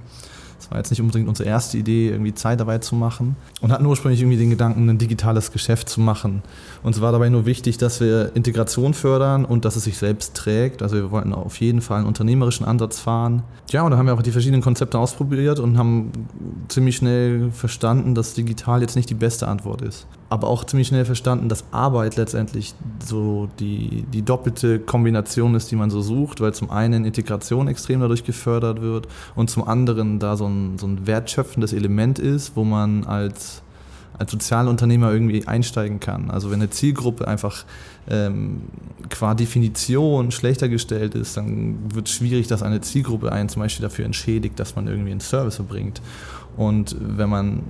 war 0.69 0.78
jetzt 0.78 0.90
nicht 0.90 1.02
unbedingt 1.02 1.28
unsere 1.28 1.48
erste 1.48 1.78
Idee, 1.78 2.10
irgendwie 2.10 2.34
Zeitarbeit 2.34 2.84
zu 2.84 2.96
machen 2.96 3.36
und 3.62 3.72
hatten 3.72 3.86
ursprünglich 3.86 4.22
irgendwie 4.22 4.38
den 4.38 4.50
Gedanken, 4.50 4.90
ein 4.90 4.98
digitales 4.98 5.52
Geschäft 5.52 5.90
zu 5.90 6.02
machen. 6.02 6.44
Uns 6.84 7.02
war 7.02 7.12
dabei 7.12 7.30
nur 7.30 7.46
wichtig, 7.46 7.78
dass 7.78 8.02
wir 8.02 8.36
Integration 8.36 8.94
fördern 8.94 9.46
und 9.46 9.66
dass 9.66 9.75
es 9.75 9.86
sich 9.86 9.98
selbst 9.98 10.36
trägt. 10.36 10.81
Also 10.81 10.98
wir 10.98 11.12
wollten 11.12 11.34
auf 11.34 11.60
jeden 11.60 11.81
Fall 11.81 12.00
einen 12.00 12.08
unternehmerischen 12.08 12.66
Ansatz 12.66 13.00
fahren. 13.00 13.44
Ja, 13.69 13.84
und 13.84 13.92
da 13.92 13.98
haben 13.98 14.06
wir 14.06 14.13
auch 14.13 14.22
die 14.22 14.31
verschiedenen 14.31 14.62
Konzepte 14.62 15.00
ausprobiert 15.00 15.60
und 15.60 15.78
haben 15.78 16.12
ziemlich 16.68 16.98
schnell 16.98 17.52
verstanden, 17.52 18.14
dass 18.14 18.34
digital 18.34 18.81
jetzt 18.81 18.96
nicht 18.96 19.10
die 19.10 19.16
beste 19.16 19.48
Antwort 19.48 19.81
ist 19.81 20.07
aber 20.31 20.48
auch 20.48 20.63
ziemlich 20.63 20.88
schnell 20.88 21.04
verstanden, 21.04 21.50
dass 21.50 21.66
Arbeit 21.72 22.16
letztendlich 22.16 22.74
so 23.04 23.50
die, 23.60 24.06
die 24.13 24.22
doppelte 24.22 24.80
Kombination 24.80 25.56
ist, 25.56 25.69
die 25.71 25.76
man 25.76 25.90
so 25.90 26.02
sucht, 26.02 26.40
weil 26.40 26.54
zum 26.54 26.71
einen 26.71 27.04
Integration 27.04 27.68
extrem 27.68 28.00
dadurch 28.00 28.23
gefördert 28.23 28.81
wird 28.81 29.09
und 29.35 29.50
zum 29.50 29.68
anderen 29.68 30.19
da 30.19 30.38
so 30.38 30.47
ein, 30.47 30.78
so 30.78 30.88
ein 30.88 31.06
wertschöpfendes 31.06 31.73
Element 31.73 32.18
ist, 32.18 32.56
wo 32.56 32.64
man 32.64 33.04
als, 33.04 33.61
als 34.18 34.31
Sozialunternehmer 34.31 35.11
irgendwie 35.11 35.45
einsteigen 35.45 36.00
kann. 36.00 36.31
Also 36.31 36.50
wenn 36.50 36.61
eine 36.61 36.69
Zielgruppe 36.69 37.28
einfach 37.28 37.66
ähm, 38.09 38.61
qua 39.09 39.35
Definition 39.35 40.31
schlechter 40.31 40.69
gestellt 40.69 41.14
ist, 41.14 41.35
dann 41.35 41.94
wird 41.94 42.07
es 42.07 42.14
schwierig, 42.14 42.47
dass 42.47 42.64
eine 42.64 42.80
Zielgruppe 42.80 43.33
einen 43.33 43.50
zum 43.50 43.64
Beispiel 43.64 43.83
dafür 43.83 44.06
entschädigt, 44.06 44.57
dass 44.61 44.78
man 44.78 44.88
irgendwie 44.88 45.11
einen 45.11 45.19
Service 45.19 45.59
erbringt. 45.59 46.02
Und 46.56 46.95
wenn 47.02 47.30
man 47.30 47.64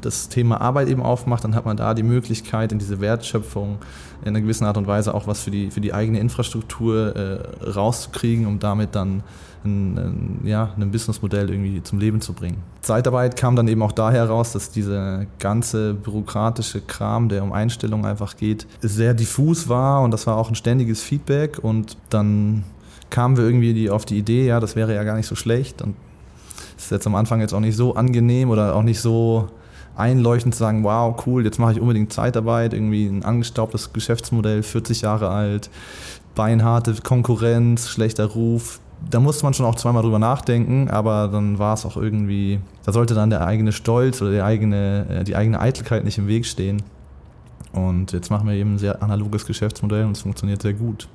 das 0.00 0.28
Thema 0.28 0.60
Arbeit 0.60 0.88
eben 0.88 1.02
aufmacht, 1.02 1.44
dann 1.44 1.54
hat 1.54 1.64
man 1.64 1.76
da 1.76 1.94
die 1.94 2.02
Möglichkeit, 2.02 2.72
in 2.72 2.78
diese 2.78 3.00
Wertschöpfung 3.00 3.78
in 4.22 4.28
einer 4.28 4.40
gewissen 4.40 4.64
Art 4.64 4.76
und 4.76 4.86
Weise 4.86 5.14
auch 5.14 5.26
was 5.26 5.42
für 5.42 5.50
die, 5.50 5.70
für 5.70 5.80
die 5.80 5.94
eigene 5.94 6.18
Infrastruktur 6.18 7.14
äh, 7.16 7.68
rauszukriegen, 7.68 8.46
um 8.46 8.58
damit 8.58 8.94
dann 8.94 9.22
ein, 9.64 9.98
ein, 9.98 10.40
ja, 10.44 10.72
ein 10.76 10.90
Businessmodell 10.90 11.50
irgendwie 11.50 11.82
zum 11.82 11.98
Leben 11.98 12.20
zu 12.20 12.32
bringen. 12.32 12.58
Zeitarbeit 12.80 13.36
kam 13.36 13.56
dann 13.56 13.68
eben 13.68 13.82
auch 13.82 13.92
daher 13.92 14.28
raus, 14.28 14.52
dass 14.52 14.70
diese 14.70 15.26
ganze 15.38 15.94
bürokratische 15.94 16.80
Kram, 16.80 17.28
der 17.28 17.42
um 17.42 17.52
Einstellungen 17.52 18.06
einfach 18.06 18.36
geht, 18.36 18.66
sehr 18.80 19.14
diffus 19.14 19.68
war 19.68 20.02
und 20.02 20.10
das 20.10 20.26
war 20.26 20.36
auch 20.36 20.48
ein 20.48 20.54
ständiges 20.54 21.02
Feedback 21.02 21.58
und 21.62 21.96
dann 22.10 22.64
kamen 23.10 23.36
wir 23.36 23.44
irgendwie 23.44 23.74
die, 23.74 23.90
auf 23.90 24.04
die 24.04 24.18
Idee, 24.18 24.46
ja, 24.46 24.60
das 24.60 24.76
wäre 24.76 24.94
ja 24.94 25.02
gar 25.04 25.16
nicht 25.16 25.26
so 25.26 25.34
schlecht 25.34 25.82
und 25.82 25.96
ist 26.76 26.90
jetzt 26.90 27.06
am 27.06 27.14
Anfang 27.14 27.40
jetzt 27.40 27.52
auch 27.52 27.60
nicht 27.60 27.76
so 27.76 27.94
angenehm 27.94 28.50
oder 28.50 28.74
auch 28.74 28.82
nicht 28.82 29.00
so 29.00 29.48
einleuchtend 29.98 30.54
zu 30.54 30.60
sagen, 30.60 30.84
wow, 30.84 31.14
cool, 31.26 31.44
jetzt 31.44 31.58
mache 31.58 31.72
ich 31.72 31.80
unbedingt 31.80 32.12
Zeitarbeit, 32.12 32.72
irgendwie 32.72 33.06
ein 33.06 33.24
angestaubtes 33.24 33.92
Geschäftsmodell, 33.92 34.62
40 34.62 35.02
Jahre 35.02 35.28
alt, 35.28 35.70
beinharte 36.34 36.94
Konkurrenz, 37.02 37.88
schlechter 37.88 38.26
Ruf. 38.26 38.80
Da 39.10 39.20
musste 39.20 39.44
man 39.44 39.54
schon 39.54 39.66
auch 39.66 39.76
zweimal 39.76 40.02
drüber 40.02 40.18
nachdenken, 40.18 40.88
aber 40.90 41.28
dann 41.28 41.58
war 41.58 41.74
es 41.74 41.84
auch 41.84 41.96
irgendwie, 41.96 42.60
da 42.84 42.92
sollte 42.92 43.14
dann 43.14 43.30
der 43.30 43.46
eigene 43.46 43.72
Stolz 43.72 44.20
oder 44.22 44.32
die 44.32 44.42
eigene, 44.42 45.06
äh, 45.08 45.24
die 45.24 45.36
eigene 45.36 45.60
Eitelkeit 45.60 46.04
nicht 46.04 46.18
im 46.18 46.26
Weg 46.26 46.46
stehen. 46.46 46.82
Und 47.72 48.12
jetzt 48.12 48.30
machen 48.30 48.48
wir 48.48 48.54
eben 48.54 48.74
ein 48.74 48.78
sehr 48.78 49.02
analoges 49.02 49.46
Geschäftsmodell 49.46 50.04
und 50.04 50.12
es 50.12 50.22
funktioniert 50.22 50.62
sehr 50.62 50.72
gut. 50.72 51.08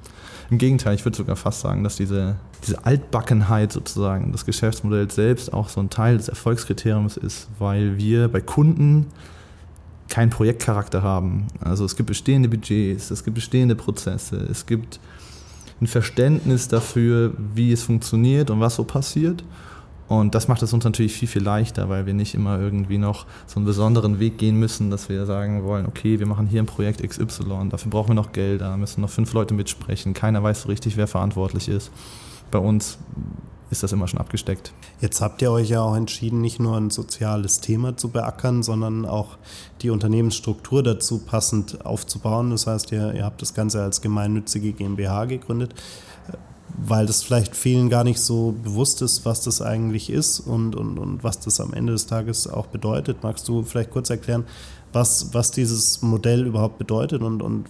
Im 0.54 0.60
Gegenteil, 0.60 0.94
ich 0.94 1.04
würde 1.04 1.18
sogar 1.18 1.36
fast 1.36 1.62
sagen, 1.62 1.84
dass 1.84 1.96
diese, 1.96 2.36
diese 2.64 2.86
Altbackenheit 2.86 3.72
sozusagen 3.72 4.32
des 4.32 4.46
Geschäftsmodells 4.46 5.16
selbst 5.16 5.52
auch 5.52 5.68
so 5.68 5.80
ein 5.80 5.90
Teil 5.90 6.18
des 6.18 6.28
Erfolgskriteriums 6.28 7.18
ist, 7.18 7.48
weil 7.58 7.98
wir 7.98 8.28
bei 8.28 8.40
Kunden 8.40 9.08
keinen 10.10 10.30
Projektcharakter 10.30 11.02
haben. 11.02 11.48
Also 11.60 11.86
es 11.86 11.96
gibt 11.96 12.06
bestehende 12.06 12.50
Budgets, 12.50 13.10
es 13.10 13.24
gibt 13.24 13.34
bestehende 13.34 13.74
Prozesse, 13.74 14.48
es 14.52 14.68
gibt 14.68 15.00
ein 15.82 15.88
Verständnis 15.88 16.68
dafür, 16.68 17.34
wie 17.56 17.72
es 17.72 17.82
funktioniert 17.82 18.52
und 18.52 18.60
was 18.60 18.76
so 18.76 18.84
passiert. 18.84 19.44
Und 20.08 20.36
das 20.36 20.48
macht 20.48 20.62
es 20.62 20.74
uns 20.74 20.84
natürlich 20.84 21.14
viel, 21.14 21.28
viel 21.28 21.44
leichter, 21.44 21.90
weil 21.90 22.06
wir 22.06 22.14
nicht 22.14 22.36
immer 22.36 22.60
irgendwie 22.60 22.98
noch 22.98 23.26
so 23.48 23.58
einen 23.58 23.66
besonderen 23.66 24.20
Weg 24.20 24.38
gehen 24.38 24.60
müssen, 24.60 24.90
dass 24.90 25.10
wir 25.10 25.26
sagen 25.26 25.64
wollen, 25.64 25.86
okay, 25.86 26.20
wir 26.20 26.28
machen 26.28 26.48
hier 26.48 26.62
ein 26.62 26.66
Projekt 26.66 27.02
XY, 27.08 27.70
dafür 27.70 27.90
brauchen 27.90 28.10
wir 28.10 28.16
noch 28.16 28.32
Gelder, 28.32 28.76
müssen 28.78 29.02
noch 29.02 29.10
fünf 29.10 29.34
Leute 29.34 29.54
mitsprechen, 29.54 30.14
keiner 30.14 30.44
weiß 30.44 30.64
so 30.64 30.70
richtig, 30.70 30.98
wer 30.98 31.08
verantwortlich 31.08 31.70
ist. 31.70 31.92
Bei 32.52 32.60
uns 32.60 32.98
ist 33.72 33.82
das 33.82 33.92
immer 33.92 34.08
schon 34.08 34.20
abgesteckt. 34.20 34.72
Jetzt 35.02 35.20
habt 35.20 35.42
ihr 35.42 35.52
euch 35.52 35.70
ja 35.70 35.82
auch 35.82 35.96
entschieden, 35.96 36.42
nicht 36.42 36.60
nur 36.60 36.78
ein 36.78 36.92
soziales 36.92 37.60
Thema 37.60 37.98
zu 37.98 38.10
beackern, 38.10 38.62
sondern 38.62 39.06
auch 39.06 39.38
die 39.82 39.90
Unternehmensstruktur 39.90 40.84
dazu 40.84 41.20
passend 41.20 41.84
aufzubauen. 41.84 42.52
Das 42.52 42.68
heißt, 42.68 42.92
ihr, 42.92 43.14
ihr 43.16 43.26
habt 43.26 43.42
das 43.42 43.56
Ganze 43.56 43.82
als 43.82 44.02
gemeinnützige 44.02 44.74
GmbH 44.74 45.26
gegründet 45.26 45.74
weil 46.76 47.06
das 47.06 47.24
vielleicht 47.24 47.56
vielen 47.56 47.90
gar 47.90 48.04
nicht 48.04 48.20
so 48.20 48.56
bewusst 48.64 49.02
ist, 49.02 49.26
was 49.26 49.42
das 49.42 49.62
eigentlich 49.62 50.10
ist 50.10 50.40
und, 50.40 50.76
und, 50.76 50.98
und 50.98 51.24
was 51.24 51.40
das 51.40 51.60
am 51.60 51.74
Ende 51.74 51.94
des 51.94 52.08
Tages 52.08 52.48
auch 52.48 52.68
bedeutet. 52.68 53.18
Magst 53.24 53.48
du 53.48 53.64
vielleicht 53.64 53.92
kurz 53.92 54.10
erklären, 54.10 54.46
was, 54.94 55.34
was 55.34 55.52
dieses 55.52 56.02
Modell 56.02 56.46
überhaupt 56.46 56.78
bedeutet 56.78 57.22
und, 57.22 57.42
und 57.42 57.66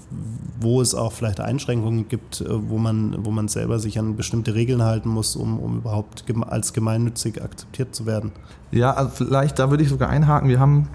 wo 0.60 0.82
es 0.82 0.94
auch 0.94 1.14
vielleicht 1.14 1.40
Einschränkungen 1.40 2.08
gibt, 2.08 2.42
äh, 2.42 2.70
wo 2.70 2.78
man, 2.78 3.26
wo 3.26 3.32
man 3.32 3.48
selber 3.48 3.80
sich 3.80 3.98
an 3.98 4.16
bestimmte 4.16 4.56
Regeln 4.56 4.84
halten 4.84 5.10
muss, 5.10 5.36
um, 5.36 5.60
um 5.60 5.78
überhaupt 5.78 6.26
als 6.48 6.74
gemeinnützig 6.74 7.42
akzeptiert 7.42 7.96
zu 7.96 8.06
werden? 8.06 8.32
Ja, 8.72 8.94
also 8.94 9.12
vielleicht 9.12 9.60
da 9.60 9.70
würde 9.70 9.84
ich 9.84 9.90
sogar 9.90 10.10
einhaken. 10.10 10.50
Wir 10.50 10.60
haben 10.60 10.90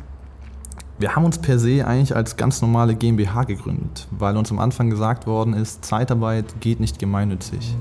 wir 0.99 1.15
haben 1.15 1.25
uns 1.25 1.39
per 1.39 1.59
se 1.59 1.87
eigentlich 1.87 2.15
als 2.15 2.37
ganz 2.37 2.61
normale 2.61 2.95
GmbH 2.95 3.45
gegründet, 3.45 4.09
weil 4.11 4.37
uns 4.37 4.51
am 4.51 4.59
Anfang 4.59 4.91
gesagt 4.91 5.27
worden 5.27 5.55
ist, 5.55 5.85
Zeitarbeit 5.85 6.61
geht 6.61 6.81
nicht 6.81 6.99
gemeinnützig. 6.99 7.77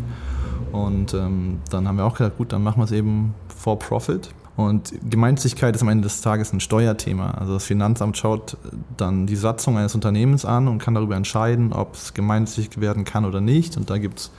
Und 0.72 1.14
ähm, 1.14 1.60
dann 1.72 1.88
haben 1.88 1.98
wir 1.98 2.06
auch 2.06 2.18
gesagt, 2.18 2.38
gut, 2.38 2.52
dann 2.54 2.64
machen 2.64 2.80
wir 2.80 2.86
es 2.86 2.92
eben 2.92 3.34
for 3.48 3.80
profit. 3.80 4.30
Und 4.56 4.92
Gemeinnützigkeit 5.08 5.76
ist 5.76 5.84
am 5.84 5.90
Ende 5.90 6.04
des 6.04 6.22
Tages 6.22 6.52
ein 6.52 6.60
Steuerthema. 6.60 7.32
Also 7.32 7.54
das 7.54 7.64
Finanzamt 7.64 8.18
schaut 8.18 8.58
dann 8.98 9.28
die 9.28 9.36
Satzung 9.36 9.78
eines 9.78 9.94
Unternehmens 9.94 10.46
an 10.46 10.68
und 10.68 10.80
kann 10.80 10.96
darüber 10.96 11.16
entscheiden, 11.16 11.74
ob 11.74 11.94
es 11.94 12.14
gemeinnützig 12.16 12.82
werden 12.82 13.04
kann 13.04 13.24
oder 13.26 13.40
nicht. 13.40 13.78
Und 13.78 13.90
da 13.92 14.00
gibt 14.00 14.20
es 14.20 14.32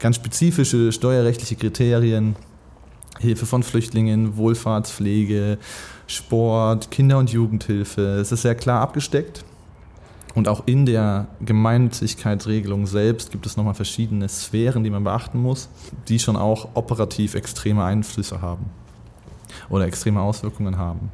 ganz 0.00 0.16
spezifische 0.16 0.90
steuerrechtliche 0.90 1.54
Kriterien, 1.54 2.34
Hilfe 3.20 3.46
von 3.46 3.62
Flüchtlingen, 3.62 4.36
Wohlfahrtspflege, 4.36 5.58
Sport, 6.06 6.90
Kinder- 6.90 7.18
und 7.18 7.30
Jugendhilfe. 7.30 8.18
Es 8.18 8.32
ist 8.32 8.42
sehr 8.42 8.54
klar 8.54 8.80
abgesteckt. 8.80 9.44
Und 10.34 10.48
auch 10.48 10.62
in 10.66 10.86
der 10.86 11.26
Gemeinnützigkeitsregelung 11.40 12.86
selbst 12.86 13.30
gibt 13.32 13.46
es 13.46 13.56
nochmal 13.56 13.74
verschiedene 13.74 14.28
Sphären, 14.28 14.84
die 14.84 14.90
man 14.90 15.04
beachten 15.04 15.40
muss, 15.40 15.68
die 16.08 16.18
schon 16.18 16.36
auch 16.36 16.68
operativ 16.74 17.34
extreme 17.34 17.84
Einflüsse 17.84 18.40
haben 18.40 18.66
oder 19.68 19.86
extreme 19.86 20.20
Auswirkungen 20.20 20.78
haben. 20.78 21.10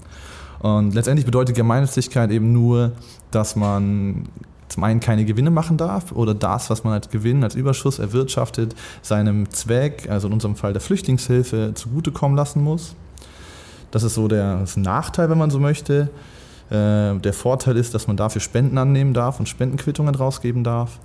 Und 0.60 0.94
letztendlich 0.94 1.26
bedeutet 1.26 1.56
Gemeinnützigkeit 1.56 2.30
eben 2.30 2.52
nur, 2.52 2.92
dass 3.30 3.56
man 3.56 4.28
zum 4.68 4.84
einen 4.84 5.00
keine 5.00 5.24
Gewinne 5.24 5.50
machen 5.50 5.76
darf 5.76 6.12
oder 6.12 6.34
das, 6.34 6.70
was 6.70 6.84
man 6.84 6.92
als 6.92 7.08
Gewinn, 7.10 7.44
als 7.44 7.54
Überschuss 7.54 7.98
erwirtschaftet, 7.98 8.74
seinem 9.02 9.50
Zweck, 9.50 10.08
also 10.10 10.26
in 10.26 10.32
unserem 10.32 10.56
Fall 10.56 10.72
der 10.72 10.82
Flüchtlingshilfe, 10.82 11.72
zugutekommen 11.74 12.36
lassen 12.36 12.62
muss. 12.62 12.94
Das 13.90 14.02
ist 14.02 14.14
so 14.14 14.28
der 14.28 14.62
ist 14.62 14.76
Nachteil, 14.76 15.30
wenn 15.30 15.38
man 15.38 15.50
so 15.50 15.60
möchte. 15.60 16.10
Äh, 16.70 17.14
der 17.18 17.32
Vorteil 17.32 17.76
ist, 17.76 17.94
dass 17.94 18.08
man 18.08 18.16
dafür 18.16 18.40
Spenden 18.40 18.76
annehmen 18.78 19.14
darf 19.14 19.38
und 19.38 19.48
Spendenquittungen 19.48 20.14
rausgeben 20.14 20.64
darf 20.64 20.98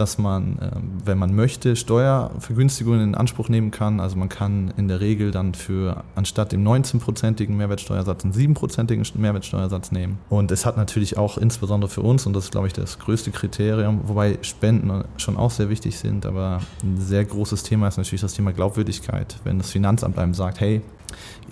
dass 0.00 0.16
man, 0.16 0.58
ähm, 0.62 0.92
wenn 1.04 1.18
man 1.18 1.34
möchte, 1.34 1.76
Steuervergünstigungen 1.76 3.02
in 3.02 3.14
Anspruch 3.14 3.50
nehmen 3.50 3.70
kann. 3.70 4.00
Also 4.00 4.16
man 4.16 4.30
kann 4.30 4.72
in 4.78 4.88
der 4.88 5.00
Regel 5.00 5.30
dann 5.30 5.52
für 5.52 6.04
anstatt 6.14 6.52
dem 6.52 6.66
19-prozentigen 6.66 7.54
Mehrwertsteuersatz 7.54 8.24
einen 8.24 8.32
7-prozentigen 8.32 9.06
Mehrwertsteuersatz 9.14 9.92
nehmen. 9.92 10.18
Und 10.30 10.50
es 10.52 10.64
hat 10.64 10.78
natürlich 10.78 11.18
auch 11.18 11.36
insbesondere 11.36 11.90
für 11.90 12.00
uns, 12.00 12.24
und 12.24 12.32
das 12.32 12.44
ist, 12.44 12.50
glaube 12.50 12.66
ich, 12.66 12.72
das 12.72 12.98
größte 12.98 13.30
Kriterium, 13.30 14.00
wobei 14.04 14.38
Spenden 14.40 15.04
schon 15.18 15.36
auch 15.36 15.50
sehr 15.50 15.68
wichtig 15.68 15.98
sind, 15.98 16.24
aber 16.24 16.60
ein 16.82 16.98
sehr 16.98 17.26
großes 17.26 17.62
Thema 17.62 17.88
ist 17.88 17.98
natürlich 17.98 18.22
das 18.22 18.32
Thema 18.32 18.54
Glaubwürdigkeit. 18.54 19.36
Wenn 19.44 19.58
das 19.58 19.70
Finanzamt 19.70 20.18
einem 20.18 20.32
sagt, 20.32 20.60
hey, 20.60 20.80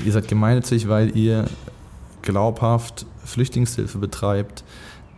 ihr 0.02 0.12
seid 0.12 0.26
gemeinnützig, 0.26 0.88
weil 0.88 1.14
ihr 1.14 1.44
glaubhaft 2.22 3.04
Flüchtlingshilfe 3.24 3.98
betreibt, 3.98 4.64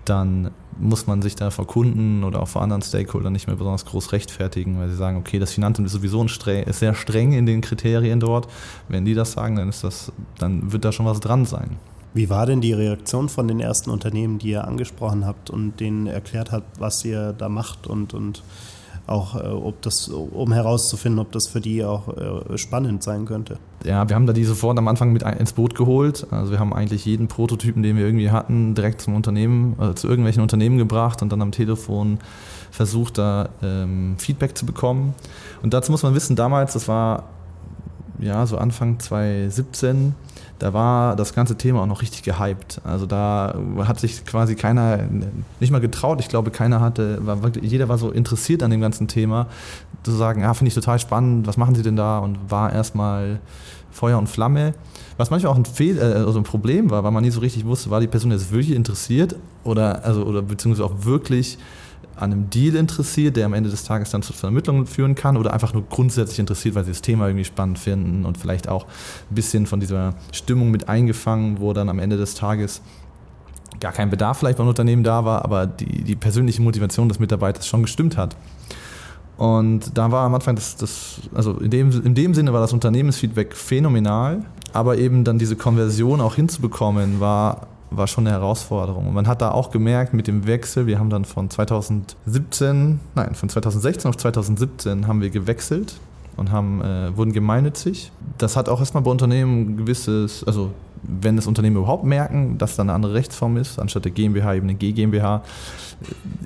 dann 0.05 0.51
muss 0.81 1.07
man 1.07 1.23
sich 1.23 1.37
da 1.37 1.51
vor 1.51 1.67
Kunden 1.67 2.25
oder 2.25 2.43
auch 2.43 2.49
vor 2.49 2.63
anderen 2.63 2.83
Stakeholdern 2.83 3.33
nicht 3.33 3.47
mehr 3.47 3.57
besonders 3.57 3.85
groß 3.85 4.13
rechtfertigen, 4.13 4.79
weil 4.79 4.89
sie 4.89 4.97
sagen, 4.97 5.17
okay, 5.17 5.39
das 5.39 5.53
Finanzamt 5.53 5.87
ist 5.87 5.93
sowieso 5.93 6.25
ist 6.25 6.79
sehr 6.79 6.95
streng 6.95 7.33
in 7.33 7.47
den 7.47 7.61
Kriterien 7.61 8.21
dort. 8.21 8.49
Wenn 8.89 9.05
die 9.05 9.15
das 9.15 9.33
sagen, 9.33 9.57
dann 9.57 9.69
ist 9.69 9.85
das, 9.85 10.13
dann 10.39 10.73
wird 10.73 10.85
da 10.85 10.93
schon 10.93 11.07
was 11.07 11.21
dran 11.21 11.45
sein. 11.45 11.77
Wie 12.13 12.29
war 12.29 12.47
denn 12.47 12.61
die 12.61 12.73
Reaktion 12.73 13.29
von 13.29 13.47
den 13.47 13.61
ersten 13.61 13.91
Unternehmen, 13.91 14.39
die 14.39 14.51
ihr 14.51 14.67
angesprochen 14.67 15.25
habt 15.25 15.49
und 15.49 15.79
denen 15.79 16.07
erklärt 16.07 16.51
habt, 16.51 16.81
was 16.81 17.05
ihr 17.05 17.33
da 17.33 17.49
macht 17.49 17.87
und, 17.87 18.15
und 18.15 18.43
auch 19.11 19.35
äh, 19.35 19.47
ob 19.49 19.83
das, 19.83 20.09
um 20.09 20.53
herauszufinden, 20.53 21.19
ob 21.19 21.33
das 21.33 21.47
für 21.47 21.61
die 21.61 21.85
auch 21.85 22.09
äh, 22.17 22.59
spannend 22.59 23.03
sein 23.03 23.25
könnte. 23.25 23.59
Ja, 23.85 24.09
wir 24.09 24.15
haben 24.15 24.27
da 24.27 24.33
die 24.33 24.45
sofort 24.45 24.79
am 24.79 24.89
Anfang 24.89 25.13
mit 25.13 25.23
ins 25.23 25.53
Boot 25.53 25.75
geholt. 25.75 26.27
Also 26.31 26.53
wir 26.53 26.59
haben 26.59 26.73
eigentlich 26.73 27.05
jeden 27.05 27.29
Prototypen, 27.29 27.83
den 27.83 27.97
wir 27.97 28.05
irgendwie 28.05 28.31
hatten, 28.31 28.75
direkt 28.75 29.01
zum 29.01 29.15
Unternehmen, 29.15 29.75
also 29.79 29.95
zu 29.95 30.09
irgendwelchen 30.09 30.43
Unternehmen 30.43 30.79
gebracht 30.79 31.23
und 31.23 31.33
dann 31.33 31.43
am 31.43 31.53
Telefon 31.53 32.19
versucht, 32.71 33.19
da 33.19 33.49
ähm, 33.63 34.15
Feedback 34.19 34.57
zu 34.57 34.67
bekommen. 34.67 35.15
Und 35.63 35.75
dazu 35.75 35.91
muss 35.91 36.03
man 36.03 36.15
wissen, 36.15 36.37
damals, 36.37 36.75
das 36.75 36.89
war 36.89 37.25
ja 38.21 38.47
so 38.47 38.59
Anfang 38.59 38.99
2017, 38.99 40.15
da 40.59 40.75
war 40.75 41.17
das 41.17 41.35
ganze 41.35 41.57
Thema 41.57 41.83
auch 41.83 41.87
noch 41.87 42.03
richtig 42.03 42.23
gehypt. 42.23 42.81
Also 42.85 43.07
da 43.07 43.55
hat 43.79 43.99
sich 43.99 44.25
quasi 44.27 44.55
keiner 44.55 44.99
nicht 45.59 45.71
mal 45.71 45.81
getraut. 45.81 46.21
Ich 46.21 46.29
glaube, 46.29 46.51
keiner 46.51 46.81
hatte, 46.81 47.25
war 47.27 47.43
wirklich, 47.43 47.71
jeder 47.71 47.89
war 47.89 47.97
so 47.97 48.11
interessiert 48.11 48.63
an 48.63 48.71
dem 48.71 48.81
ganzen 48.81 49.09
Thema, 49.09 49.47
zu 50.03 50.13
sagen, 50.13 50.43
ja, 50.43 50.53
finde 50.55 50.69
ich 50.69 50.75
total 50.75 50.99
spannend, 50.99 51.47
was 51.47 51.57
machen 51.57 51.75
Sie 51.75 51.83
denn 51.83 51.97
da? 51.97 52.19
Und 52.19 52.51
war 52.51 52.73
erstmal 52.73 53.41
Feuer 53.91 54.19
und 54.19 54.29
Flamme. 54.29 54.75
Was 55.17 55.31
manchmal 55.31 55.53
auch 55.53 55.57
ein, 55.57 55.65
Fehl, 55.65 55.99
äh, 55.99 56.25
also 56.25 56.39
ein 56.39 56.45
Problem 56.45 56.91
war, 56.91 57.05
weil 57.05 57.11
man 57.11 57.23
nie 57.23 57.31
so 57.31 57.41
richtig 57.41 57.67
wusste, 57.67 57.91
war 57.91 58.01
die 58.01 58.07
Person 58.07 58.31
jetzt 58.31 58.53
wirklich 58.53 58.75
interessiert 58.75 59.37
oder, 59.65 60.05
also, 60.05 60.25
oder 60.25 60.43
beziehungsweise 60.43 60.85
auch 60.85 61.05
wirklich 61.05 61.59
an 62.17 62.33
einem 62.33 62.51
Deal 62.51 62.77
interessiert, 62.77 63.37
der 63.37 63.47
am 63.47 63.55
Ende 63.55 63.71
des 63.71 63.85
Tages 63.85 64.11
dann 64.11 64.23
zur 64.23 64.37
Vermittlung 64.37 64.87
führen 64.87 65.15
kann 65.15 65.37
oder 65.37 65.53
einfach 65.53 65.73
nur 65.73 65.85
grundsätzlich 65.89 66.39
interessiert, 66.39 66.75
weil 66.75 66.85
sie 66.85 66.91
das 66.91 67.03
Thema 67.03 67.27
irgendwie 67.27 67.45
spannend 67.45 67.79
finden 67.79 68.25
und 68.27 68.37
vielleicht 68.37 68.69
auch 68.69 68.85
ein 68.85 69.35
bisschen 69.35 69.67
von 69.67 69.81
dieser 69.81 70.15
Stimmung 70.33 70.71
mit 70.71 70.89
eingefangen, 70.89 71.61
wo 71.61 71.73
dann 71.73 71.89
am 71.89 71.99
Ende 71.99 72.17
des 72.17 72.35
Tages 72.35 72.83
gar 73.81 73.93
kein 73.93 74.11
Bedarf 74.11 74.39
vielleicht 74.39 74.59
beim 74.59 74.69
Unternehmen 74.69 75.03
da 75.03 75.25
war, 75.25 75.45
aber 75.45 75.67
die, 75.67 76.03
die 76.05 76.17
persönliche 76.17 76.61
Motivation 76.61 77.09
des 77.09 77.19
Mitarbeiters 77.19 77.67
schon 77.67 77.83
gestimmt 77.83 78.17
hat. 78.17 78.37
Und 79.39 79.97
da 79.97 80.13
war 80.13 80.27
am 80.27 80.35
Anfang 80.35 80.55
das, 80.55 80.77
das 80.77 81.23
also 81.35 81.55
in 81.61 81.71
dem, 81.71 81.91
in 82.05 82.15
dem 82.15 82.35
Sinne 82.35 82.53
war 82.53 82.61
das 82.61 82.75
Unternehmensfeedback 82.75 83.57
phänomenal, 83.57 84.45
aber 84.75 84.99
eben 84.99 85.25
dann 85.25 85.39
diese 85.39 85.57
Konversion 85.57 86.21
auch 86.21 86.35
hinzubekommen, 86.35 87.21
war 87.21 87.69
war 87.91 88.07
schon 88.07 88.27
eine 88.27 88.37
Herausforderung. 88.37 89.09
Und 89.09 89.15
man 89.15 89.27
hat 89.27 89.43
da 89.43 89.51
auch 89.51 89.71
gemerkt 89.71 90.15
mit 90.15 90.27
dem 90.27 90.47
Wechsel, 90.47 90.87
wir 90.87 90.99
haben 90.99 91.11
dann 91.11 91.25
von 91.25 91.51
2017, 91.51 93.01
nein, 93.15 93.35
von 93.35 93.49
2016 93.49 94.09
auf 94.09 94.17
2017 94.17 95.07
haben 95.07 95.21
wir 95.21 95.31
gewechselt 95.31 95.95
und 96.37 96.53
haben, 96.53 96.83
äh, 96.83 97.17
wurden 97.17 97.33
gemeinnützig. 97.33 98.13
Das 98.39 98.57
hat 98.57 98.69
auch 98.69 98.81
erstmal 98.81 99.03
bei 99.03 99.11
Unternehmen 99.11 99.61
ein 99.61 99.77
gewisses, 99.77 100.45
also 100.45 100.71
wenn 101.03 101.37
das 101.37 101.47
Unternehmen 101.47 101.77
überhaupt 101.77 102.05
merken, 102.05 102.59
dass 102.59 102.77
da 102.77 102.83
eine 102.83 102.93
andere 102.93 103.15
Rechtsform 103.15 103.57
ist, 103.57 103.79
anstatt 103.79 104.05
der 104.05 104.13
GmbH 104.13 104.55
eben 104.55 104.69
eine 104.69 104.75
GmbH, 104.77 105.43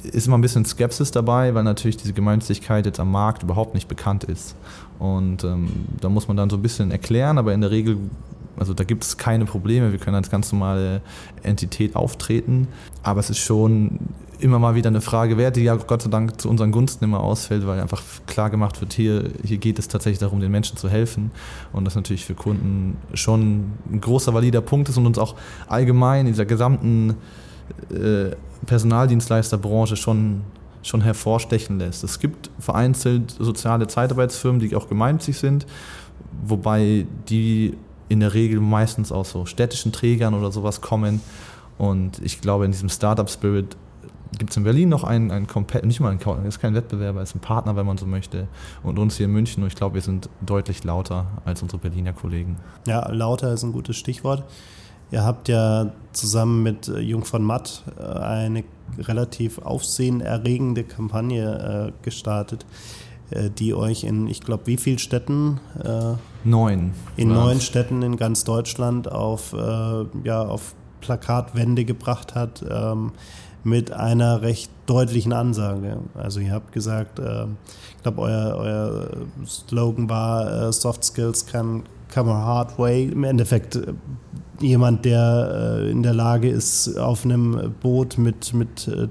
ist 0.04 0.26
immer 0.26 0.38
ein 0.38 0.40
bisschen 0.40 0.64
Skepsis 0.64 1.10
dabei, 1.10 1.54
weil 1.54 1.64
natürlich 1.64 1.96
diese 1.96 2.12
Gemeinnützigkeit 2.12 2.86
jetzt 2.86 3.00
am 3.00 3.10
Markt 3.10 3.42
überhaupt 3.42 3.74
nicht 3.74 3.88
bekannt 3.88 4.24
ist. 4.24 4.56
Und 4.98 5.44
ähm, 5.44 5.86
da 6.00 6.08
muss 6.08 6.28
man 6.28 6.36
dann 6.36 6.50
so 6.50 6.56
ein 6.56 6.62
bisschen 6.62 6.90
erklären, 6.90 7.38
aber 7.38 7.52
in 7.52 7.60
der 7.60 7.70
Regel 7.70 7.98
also 8.56 8.72
da 8.72 8.84
gibt 8.84 9.04
es 9.04 9.16
keine 9.16 9.46
Probleme, 9.46 9.90
wir 9.90 9.98
können 9.98 10.16
als 10.16 10.30
ganz 10.30 10.52
normale 10.52 11.00
Entität 11.42 11.96
auftreten. 11.96 12.68
Aber 13.02 13.20
es 13.20 13.30
ist 13.30 13.38
schon 13.38 13.98
immer 14.40 14.58
mal 14.58 14.74
wieder 14.74 14.88
eine 14.88 15.00
Frage 15.00 15.36
wert, 15.38 15.56
die 15.56 15.62
ja 15.62 15.76
Gott 15.76 16.02
sei 16.02 16.10
Dank 16.10 16.40
zu 16.40 16.48
unseren 16.48 16.72
Gunsten 16.72 17.04
immer 17.04 17.20
ausfällt, 17.20 17.66
weil 17.66 17.80
einfach 17.80 18.02
klar 18.26 18.50
gemacht 18.50 18.80
wird, 18.80 18.92
hier, 18.92 19.30
hier 19.44 19.58
geht 19.58 19.78
es 19.78 19.88
tatsächlich 19.88 20.18
darum, 20.18 20.40
den 20.40 20.50
Menschen 20.50 20.76
zu 20.76 20.88
helfen. 20.88 21.30
Und 21.72 21.84
das 21.84 21.94
natürlich 21.94 22.24
für 22.24 22.34
Kunden 22.34 22.96
schon 23.14 23.72
ein 23.90 24.00
großer 24.00 24.34
valider 24.34 24.60
Punkt 24.60 24.88
ist 24.88 24.96
und 24.96 25.06
uns 25.06 25.18
auch 25.18 25.34
allgemein 25.66 26.26
in 26.26 26.32
dieser 26.32 26.46
gesamten 26.46 27.16
äh, 27.90 28.30
Personaldienstleisterbranche 28.66 29.96
schon 29.96 30.42
schon 30.86 31.00
hervorstechen 31.00 31.78
lässt. 31.78 32.04
Es 32.04 32.20
gibt 32.20 32.50
vereinzelt 32.58 33.30
soziale 33.30 33.86
Zeitarbeitsfirmen, 33.86 34.60
die 34.60 34.76
auch 34.76 34.86
gemeinnützig 34.86 35.38
sind, 35.38 35.66
wobei 36.46 37.06
die 37.30 37.74
in 38.08 38.20
der 38.20 38.34
Regel 38.34 38.60
meistens 38.60 39.10
aus 39.10 39.30
so 39.30 39.46
städtischen 39.46 39.92
Trägern 39.92 40.34
oder 40.34 40.52
sowas 40.52 40.80
kommen 40.80 41.20
Und 41.78 42.20
ich 42.22 42.40
glaube, 42.40 42.64
in 42.64 42.70
diesem 42.70 42.88
Startup-Spirit 42.88 43.76
gibt 44.38 44.50
es 44.50 44.56
in 44.56 44.64
Berlin 44.64 44.88
noch 44.88 45.04
einen, 45.04 45.30
einen 45.30 45.46
nicht 45.82 46.00
mal 46.00 46.10
ein, 46.10 46.44
ist 46.46 46.60
kein 46.60 46.74
Wettbewerber, 46.74 47.22
ist 47.22 47.34
ein 47.34 47.40
Partner, 47.40 47.76
wenn 47.76 47.86
man 47.86 47.98
so 47.98 48.06
möchte. 48.06 48.48
Und 48.82 48.98
uns 48.98 49.16
hier 49.16 49.26
in 49.26 49.32
München, 49.32 49.62
und 49.62 49.68
ich 49.68 49.76
glaube, 49.76 49.94
wir 49.94 50.02
sind 50.02 50.28
deutlich 50.40 50.84
lauter 50.84 51.26
als 51.44 51.62
unsere 51.62 51.80
Berliner 51.80 52.12
Kollegen. 52.12 52.56
Ja, 52.86 53.10
lauter 53.10 53.52
ist 53.52 53.62
ein 53.62 53.72
gutes 53.72 53.96
Stichwort. 53.96 54.44
Ihr 55.10 55.24
habt 55.24 55.48
ja 55.48 55.92
zusammen 56.12 56.62
mit 56.62 56.88
äh, 56.88 56.98
Jung 56.98 57.24
von 57.24 57.44
Matt 57.44 57.84
äh, 57.98 58.02
eine 58.02 58.64
relativ 58.98 59.58
aufsehenerregende 59.58 60.84
Kampagne 60.84 61.92
äh, 61.94 62.04
gestartet, 62.04 62.66
die 63.58 63.74
euch 63.74 64.04
in, 64.04 64.28
ich 64.28 64.42
glaube, 64.42 64.66
wie 64.66 64.76
vielen 64.76 64.98
Städten? 64.98 65.58
neun. 66.44 66.92
In 67.16 67.28
neun 67.28 67.60
Städten 67.60 68.02
in 68.02 68.16
ganz 68.16 68.44
Deutschland 68.44 69.10
auf, 69.10 69.56
ja, 70.22 70.42
auf 70.42 70.74
Plakatwände 71.00 71.86
gebracht 71.86 72.34
hat. 72.34 72.62
Mit 73.64 73.92
einer 73.92 74.42
recht 74.42 74.70
deutlichen 74.86 75.32
Ansage. 75.32 75.98
Also 76.14 76.40
ihr 76.40 76.52
habt 76.52 76.72
gesagt, 76.72 77.18
äh, 77.18 77.44
ich 77.96 78.02
glaube, 78.02 78.20
euer, 78.20 78.56
euer 78.56 79.08
Slogan 79.46 80.08
war, 80.08 80.68
äh, 80.68 80.72
Soft 80.72 81.04
Skills 81.04 81.46
can 81.46 81.84
come 82.14 82.30
a 82.30 82.34
hard 82.34 82.78
way. 82.78 83.08
Im 83.08 83.24
Endeffekt 83.24 83.76
äh, 83.76 83.94
jemand, 84.60 85.04
der 85.04 85.80
äh, 85.82 85.90
in 85.90 86.02
der 86.02 86.14
Lage 86.14 86.48
ist, 86.48 86.96
auf 86.98 87.24
einem 87.24 87.74
Boot 87.80 88.18
mit, 88.18 88.54
mit 88.54 88.88
äh, 88.88 89.08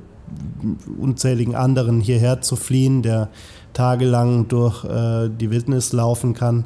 unzähligen 1.00 1.56
anderen 1.56 2.00
hierher 2.00 2.42
zu 2.42 2.56
fliehen, 2.56 3.02
der 3.02 3.30
tagelang 3.74 4.48
durch 4.48 4.86
äh, 4.86 5.30
die 5.30 5.52
Wildnis 5.52 5.94
laufen 5.94 6.34
kann 6.34 6.66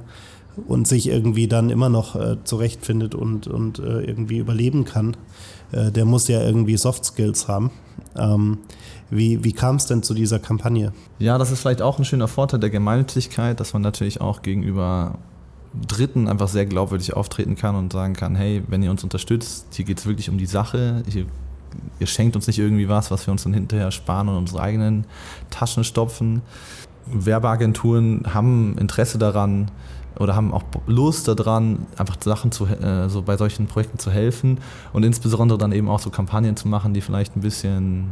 und 0.67 0.87
sich 0.87 1.07
irgendwie 1.07 1.47
dann 1.47 1.69
immer 1.69 1.87
noch 1.87 2.19
zurechtfindet 2.43 3.13
und, 3.13 3.45
und 3.45 3.77
irgendwie 3.77 4.39
überleben 4.39 4.85
kann 4.85 5.15
äh, 5.71 5.91
der 5.91 6.05
muss 6.05 6.27
ja 6.27 6.41
irgendwie 6.41 6.77
Soft 6.77 7.05
Skills 7.05 7.47
haben. 7.47 7.71
Ähm, 8.15 8.59
wie, 9.09 9.43
wie 9.43 9.53
kam 9.53 9.77
es 9.77 9.85
denn 9.85 10.03
zu 10.03 10.13
dieser 10.13 10.39
Kampagne? 10.39 10.91
Ja, 11.19 11.37
das 11.37 11.51
ist 11.51 11.61
vielleicht 11.61 11.81
auch 11.81 11.97
ein 11.97 12.05
schöner 12.05 12.27
Vorteil 12.27 12.59
der 12.59 12.69
Gemeinnützigkeit, 12.69 13.59
dass 13.59 13.73
man 13.73 13.81
natürlich 13.81 14.19
auch 14.19 14.41
gegenüber 14.41 15.17
Dritten 15.87 16.27
einfach 16.27 16.47
sehr 16.47 16.65
glaubwürdig 16.65 17.13
auftreten 17.13 17.55
kann 17.55 17.75
und 17.75 17.93
sagen 17.93 18.13
kann, 18.13 18.35
hey, 18.35 18.63
wenn 18.67 18.83
ihr 18.83 18.91
uns 18.91 19.03
unterstützt, 19.03 19.67
hier 19.71 19.85
geht 19.85 19.99
es 19.99 20.05
wirklich 20.05 20.29
um 20.29 20.37
die 20.37 20.45
Sache, 20.45 21.03
hier, 21.07 21.25
ihr 21.99 22.07
schenkt 22.07 22.35
uns 22.35 22.47
nicht 22.47 22.59
irgendwie 22.59 22.89
was, 22.89 23.11
was 23.11 23.27
wir 23.27 23.31
uns 23.31 23.43
dann 23.43 23.53
hinterher 23.53 23.91
sparen 23.91 24.29
und 24.29 24.37
unsere 24.37 24.61
eigenen 24.61 25.05
Taschen 25.49 25.83
stopfen. 25.83 26.41
Werbeagenturen 27.05 28.33
haben 28.33 28.77
Interesse 28.77 29.17
daran, 29.17 29.71
oder 30.19 30.35
haben 30.35 30.53
auch 30.53 30.63
Lust 30.87 31.27
daran, 31.27 31.85
einfach 31.97 32.17
Sachen 32.23 32.51
zu, 32.51 32.65
äh, 32.65 33.09
so 33.09 33.21
bei 33.21 33.37
solchen 33.37 33.67
Projekten 33.67 33.99
zu 33.99 34.11
helfen 34.11 34.59
und 34.93 35.03
insbesondere 35.03 35.57
dann 35.57 35.71
eben 35.71 35.89
auch 35.89 35.99
so 35.99 36.09
Kampagnen 36.09 36.55
zu 36.55 36.67
machen, 36.67 36.93
die 36.93 37.01
vielleicht 37.01 37.35
ein 37.35 37.41
bisschen 37.41 38.11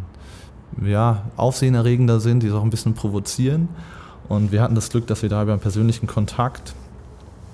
ja, 0.83 1.23
aufsehenerregender 1.37 2.19
sind, 2.19 2.43
die 2.43 2.49
so 2.49 2.57
auch 2.57 2.63
ein 2.63 2.69
bisschen 2.69 2.93
provozieren. 2.93 3.69
Und 4.27 4.51
wir 4.51 4.61
hatten 4.61 4.75
das 4.75 4.89
Glück, 4.89 5.07
dass 5.07 5.21
wir 5.21 5.29
da 5.29 5.43
über 5.43 5.51
einen 5.53 5.61
persönlichen 5.61 6.07
Kontakt 6.07 6.73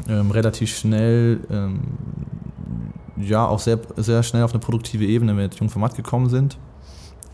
ähm, 0.08 0.32
relativ 0.32 0.76
schnell, 0.76 1.42
ähm, 1.50 1.82
ja, 3.18 3.46
auch 3.46 3.60
sehr, 3.60 3.80
sehr 3.98 4.24
schnell 4.24 4.44
auf 4.44 4.52
eine 4.52 4.60
produktive 4.60 5.06
Ebene 5.06 5.34
mit 5.34 5.56
Jungformat 5.56 5.96
gekommen 5.96 6.30
sind 6.30 6.58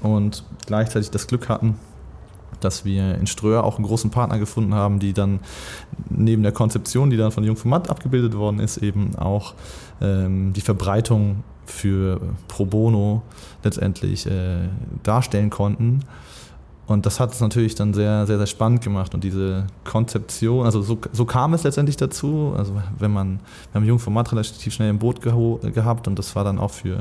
und 0.02 0.44
gleichzeitig 0.66 1.12
das 1.12 1.28
Glück 1.28 1.50
hatten, 1.50 1.76
dass 2.60 2.86
wir 2.86 3.16
in 3.16 3.28
Ströer 3.28 3.64
auch 3.64 3.78
einen 3.78 3.86
großen 3.86 4.10
Partner 4.10 4.40
gefunden 4.40 4.74
haben, 4.74 5.00
die 5.00 5.14
dann 5.14 5.40
neben 6.10 6.44
der 6.44 6.52
Konzeption, 6.52 7.10
die 7.10 7.18
dann 7.18 7.32
von 7.32 7.44
Jungformat 7.44 7.90
abgebildet 7.90 8.36
worden 8.36 8.60
ist, 8.60 8.78
eben 8.78 9.16
auch 9.16 9.54
ähm, 10.02 10.54
die 10.54 10.62
Verbreitung 10.62 11.44
für 11.66 12.22
Pro 12.48 12.66
Bono 12.66 13.22
letztendlich 13.64 14.26
äh, 14.26 14.70
darstellen 15.04 15.50
konnten. 15.50 16.02
Und 16.88 17.06
das 17.06 17.20
hat 17.20 17.34
es 17.34 17.42
natürlich 17.42 17.76
dann 17.76 17.94
sehr, 17.94 18.26
sehr, 18.26 18.38
sehr 18.38 18.48
spannend 18.48 18.82
gemacht. 18.82 19.14
Und 19.14 19.24
diese 19.26 19.68
Konzeption, 19.84 20.66
also 20.66 20.82
so, 20.82 20.98
so 21.12 21.26
kam 21.26 21.54
es 21.54 21.64
letztendlich 21.64 21.98
dazu. 21.98 22.54
Also 22.58 22.82
wenn 22.98 23.12
man, 23.12 23.40
wir 23.72 23.82
haben 23.82 23.86
Jungformat 23.86 24.32
relativ 24.32 24.74
schnell 24.74 24.90
im 24.90 25.00
Boot 25.00 25.22
gehabt 25.22 26.08
und 26.08 26.18
das 26.18 26.36
war 26.38 26.46
dann 26.46 26.58
auch 26.58 26.72
für, 26.72 27.00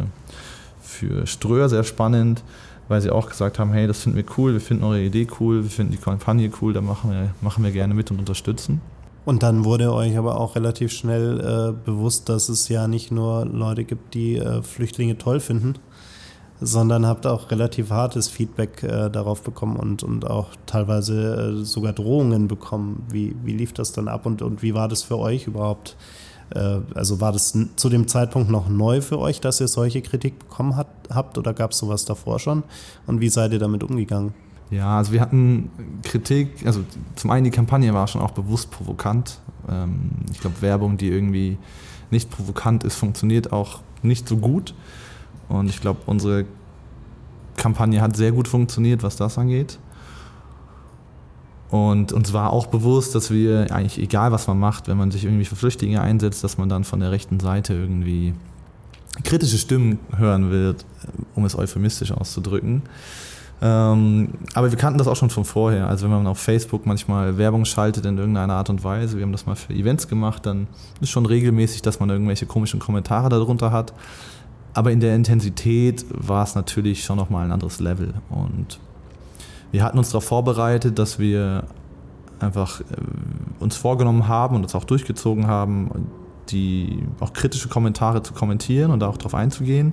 für 0.81 1.27
Ströer 1.29 1.69
sehr 1.69 1.85
spannend 1.85 2.43
weil 2.89 3.01
sie 3.01 3.11
auch 3.11 3.29
gesagt 3.29 3.59
haben, 3.59 3.73
hey, 3.73 3.87
das 3.87 4.03
finden 4.03 4.19
wir 4.19 4.25
cool, 4.37 4.53
wir 4.53 4.61
finden 4.61 4.85
eure 4.85 5.03
Idee 5.03 5.27
cool, 5.41 5.63
wir 5.63 5.71
finden 5.71 5.93
die 5.93 5.99
Kampagne 5.99 6.51
cool, 6.61 6.73
da 6.73 6.81
machen 6.81 7.11
wir, 7.11 7.35
machen 7.41 7.65
wir 7.65 7.71
gerne 7.71 7.95
mit 7.95 8.11
und 8.11 8.19
unterstützen. 8.19 8.81
Und 9.25 9.43
dann 9.43 9.65
wurde 9.65 9.93
euch 9.93 10.17
aber 10.17 10.41
auch 10.41 10.55
relativ 10.55 10.93
schnell 10.93 11.41
äh, 11.41 11.85
bewusst, 11.85 12.29
dass 12.29 12.49
es 12.49 12.69
ja 12.69 12.87
nicht 12.87 13.11
nur 13.11 13.45
Leute 13.45 13.85
gibt, 13.85 14.15
die 14.15 14.37
äh, 14.37 14.63
Flüchtlinge 14.63 15.19
toll 15.19 15.41
finden, 15.41 15.75
sondern 16.61 17.05
habt 17.05 17.27
auch 17.27 17.51
relativ 17.51 17.91
hartes 17.91 18.29
Feedback 18.29 18.85
äh, 18.85 19.11
darauf 19.11 19.43
bekommen 19.43 19.77
und, 19.77 20.05
und 20.05 20.31
auch 20.31 20.51
teilweise 20.67 21.59
äh, 21.61 21.65
sogar 21.65 21.93
Drohungen 21.93 22.47
bekommen. 22.47 23.05
Wie, 23.11 23.35
wie 23.43 23.53
lief 23.53 23.73
das 23.73 23.91
dann 23.91 24.07
ab 24.07 24.27
und, 24.27 24.43
und 24.43 24.63
wie 24.63 24.75
war 24.75 24.87
das 24.87 25.03
für 25.03 25.19
euch 25.19 25.49
überhaupt? 25.49 25.97
Äh, 26.55 26.79
also 26.95 27.21
war 27.21 27.33
das 27.33 27.57
zu 27.77 27.89
dem 27.89 28.09
Zeitpunkt 28.09 28.51
noch 28.51 28.69
neu 28.69 29.01
für 29.01 29.19
euch, 29.19 29.41
dass 29.41 29.61
ihr 29.61 29.69
solche 29.69 30.03
Kritik 30.03 30.39
bekommen 30.39 30.77
hat, 30.77 30.89
habt 31.11 31.39
oder 31.39 31.55
gab 31.55 31.73
es 31.73 31.79
sowas 31.79 32.05
davor 32.05 32.39
schon? 32.39 32.63
Und 33.07 33.21
wie 33.21 33.29
seid 33.29 33.53
ihr 33.53 33.59
damit 33.59 33.83
umgegangen? 33.83 34.35
Ja, 34.71 34.99
also 34.99 35.13
wir 35.13 35.21
hatten 35.21 35.71
Kritik, 36.03 36.67
also 36.67 36.81
zum 37.15 37.31
einen 37.31 37.45
die 37.45 37.51
Kampagne 37.51 37.95
war 37.95 38.09
schon 38.09 38.21
auch 38.21 38.33
bewusst 38.33 38.71
provokant. 38.71 39.41
Ähm, 39.69 40.11
ich 40.33 40.41
glaube, 40.41 40.61
Werbung, 40.61 40.97
die 40.97 41.09
irgendwie 41.09 41.57
nicht 42.11 42.31
provokant 42.31 42.85
ist, 42.85 42.97
funktioniert 42.97 43.53
auch 43.53 43.81
nicht 44.03 44.29
so 44.29 44.37
gut. 44.37 44.75
Und 45.49 45.69
ich 45.69 45.81
glaube, 45.81 46.01
unsere 46.07 46.47
Kampagne 47.57 48.01
hat 48.01 48.17
sehr 48.17 48.33
gut 48.33 48.49
funktioniert, 48.49 49.03
was 49.03 49.17
das 49.17 49.39
angeht. 49.39 49.79
Und 51.71 52.13
uns 52.13 52.33
war 52.33 52.53
auch 52.53 52.67
bewusst, 52.67 53.15
dass 53.15 53.31
wir 53.31 53.73
eigentlich, 53.73 53.99
egal 53.99 54.31
was 54.33 54.47
man 54.47 54.59
macht, 54.59 54.87
wenn 54.89 54.97
man 54.97 55.11
sich 55.11 55.25
irgendwie 55.25 55.45
für 55.45 55.57
Flüchtlinge 55.57 56.01
einsetzt, 56.01 56.45
dass 56.45 56.59
man 56.59 56.69
dann 56.69 56.85
von 56.85 57.01
der 57.01 57.11
rechten 57.11 57.41
Seite 57.41 57.75
irgendwie 57.75 58.35
kritische 59.25 59.59
Stimmen 59.59 59.99
hören 60.17 60.51
wird, 60.51 60.85
um 61.35 61.45
es 61.45 61.57
euphemistisch 61.57 62.13
auszudrücken. 62.13 62.83
Ähm, 63.63 64.35
aber 64.55 64.71
wir 64.71 64.77
kannten 64.77 64.99
das 64.99 65.09
auch 65.09 65.17
schon 65.17 65.31
von 65.31 65.45
vorher. 65.45 65.89
Also 65.89 66.05
wenn 66.05 66.13
man 66.13 66.27
auf 66.27 66.39
Facebook 66.39 66.85
manchmal 66.85 67.39
Werbung 67.39 67.65
schaltet 67.65 68.05
in 68.05 68.19
irgendeiner 68.19 68.55
Art 68.55 68.69
und 68.69 68.85
Weise, 68.85 69.17
wir 69.17 69.25
haben 69.25 69.33
das 69.33 69.47
mal 69.47 69.57
für 69.57 69.73
Events 69.73 70.09
gemacht, 70.09 70.45
dann 70.45 70.67
ist 71.01 71.11
schon 71.11 71.25
regelmäßig, 71.25 71.83
dass 71.83 71.99
man 71.99 72.11
irgendwelche 72.11 72.47
komischen 72.47 72.81
Kommentare 72.81 73.29
darunter 73.29 73.73
hat. 73.73 73.95
Aber 74.75 74.93
in 74.93 75.01
der 75.01 75.15
Intensität 75.15 76.05
war 76.11 76.45
es 76.45 76.55
natürlich 76.55 77.03
schon 77.03 77.17
nochmal 77.17 77.47
ein 77.47 77.53
anderes 77.53 77.81
Level. 77.81 78.13
Und 78.29 78.79
wir 79.73 79.83
hatten 79.83 79.99
uns 79.99 80.11
darauf 80.11 80.25
vorbereitet, 80.25 80.99
dass 80.99 81.19
wir 81.19 81.65
einfach 82.41 82.81
äh, 82.81 82.85
uns 83.61 83.77
vorgenommen 83.77 84.29
haben 84.29 84.57
und 84.57 84.63
das 84.63 84.75
auch 84.75 84.85
durchgezogen 84.85 85.47
haben, 85.47 86.09
die 86.49 87.03
auch 87.21 87.33
kritische 87.33 87.69
Kommentare 87.69 88.23
zu 88.23 88.33
kommentieren 88.33 88.91
und 88.91 89.01
da 89.01 89.09
auch 89.09 89.17
darauf 89.17 89.35
einzugehen, 89.35 89.93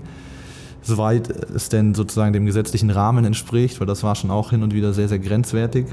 soweit 0.82 1.30
es 1.30 1.70
denn 1.70 1.96
sozusagen 1.96 2.34
dem 2.34 2.46
gesetzlichen 2.46 2.90
Rahmen 2.90 3.26
entspricht, 3.26 3.80
weil 3.80 3.88
das 3.88 4.04
war 4.04 4.16
schon 4.16 4.32
auch 4.32 4.52
hin 4.52 4.64
und 4.64 4.74
wieder 4.74 4.94
sehr, 4.94 5.08
sehr 5.08 5.20
grenzwertig. 5.20 5.88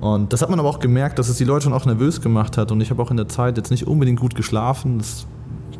Und 0.00 0.32
das 0.32 0.42
hat 0.42 0.50
man 0.50 0.58
aber 0.58 0.68
auch 0.68 0.78
gemerkt, 0.78 1.18
dass 1.18 1.28
es 1.28 1.36
die 1.36 1.44
Leute 1.44 1.64
schon 1.64 1.72
auch 1.72 1.86
nervös 1.86 2.20
gemacht 2.20 2.58
hat 2.58 2.70
und 2.70 2.80
ich 2.80 2.90
habe 2.90 3.02
auch 3.02 3.10
in 3.10 3.16
der 3.16 3.28
Zeit 3.28 3.56
jetzt 3.56 3.70
nicht 3.70 3.86
unbedingt 3.86 4.20
gut 4.20 4.34
geschlafen. 4.34 4.98
Das 4.98 5.26